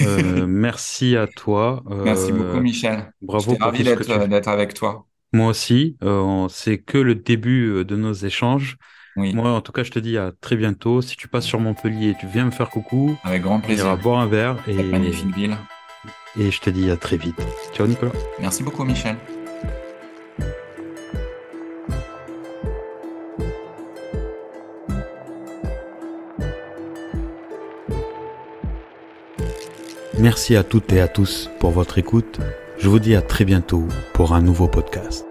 Euh, 0.00 0.46
merci 0.48 1.16
à 1.16 1.26
toi. 1.26 1.82
Euh, 1.90 2.04
merci 2.04 2.32
beaucoup, 2.32 2.60
Michel. 2.60 3.12
Bravo. 3.20 3.56
ravi 3.60 3.84
d'être 3.84 4.48
avec 4.48 4.74
toi. 4.74 5.06
Moi 5.32 5.48
aussi. 5.48 5.96
Euh, 6.02 6.46
C'est 6.48 6.78
que 6.78 6.98
le 6.98 7.14
début 7.14 7.68
euh, 7.68 7.84
de 7.84 7.96
nos 7.96 8.12
échanges. 8.12 8.76
Oui. 9.16 9.34
Moi, 9.34 9.50
en 9.50 9.60
tout 9.60 9.72
cas, 9.72 9.82
je 9.82 9.90
te 9.90 9.98
dis 9.98 10.16
à 10.16 10.32
très 10.40 10.56
bientôt. 10.56 11.02
Si 11.02 11.16
tu 11.16 11.28
passes 11.28 11.44
sur 11.44 11.60
Montpellier, 11.60 12.14
tu 12.18 12.26
viens 12.26 12.46
me 12.46 12.50
faire 12.50 12.70
coucou. 12.70 13.16
Avec 13.24 13.42
grand 13.42 13.60
plaisir. 13.60 13.84
On 13.84 13.88
ira 13.88 13.96
boire 13.96 14.20
un 14.20 14.26
verre. 14.26 14.56
Et... 14.66 14.82
Magnifique 14.82 15.34
ville. 15.34 15.56
Et 16.38 16.50
je 16.50 16.60
te 16.60 16.70
dis 16.70 16.90
à 16.90 16.96
très 16.96 17.18
vite. 17.18 17.36
Ciao, 17.74 17.86
Nicolas. 17.86 18.12
Merci 18.40 18.62
beaucoup, 18.62 18.84
Michel. 18.84 19.16
Merci 30.22 30.54
à 30.54 30.62
toutes 30.62 30.92
et 30.92 31.00
à 31.00 31.08
tous 31.08 31.50
pour 31.58 31.72
votre 31.72 31.98
écoute. 31.98 32.38
Je 32.78 32.88
vous 32.88 33.00
dis 33.00 33.16
à 33.16 33.22
très 33.22 33.44
bientôt 33.44 33.88
pour 34.12 34.34
un 34.34 34.40
nouveau 34.40 34.68
podcast. 34.68 35.26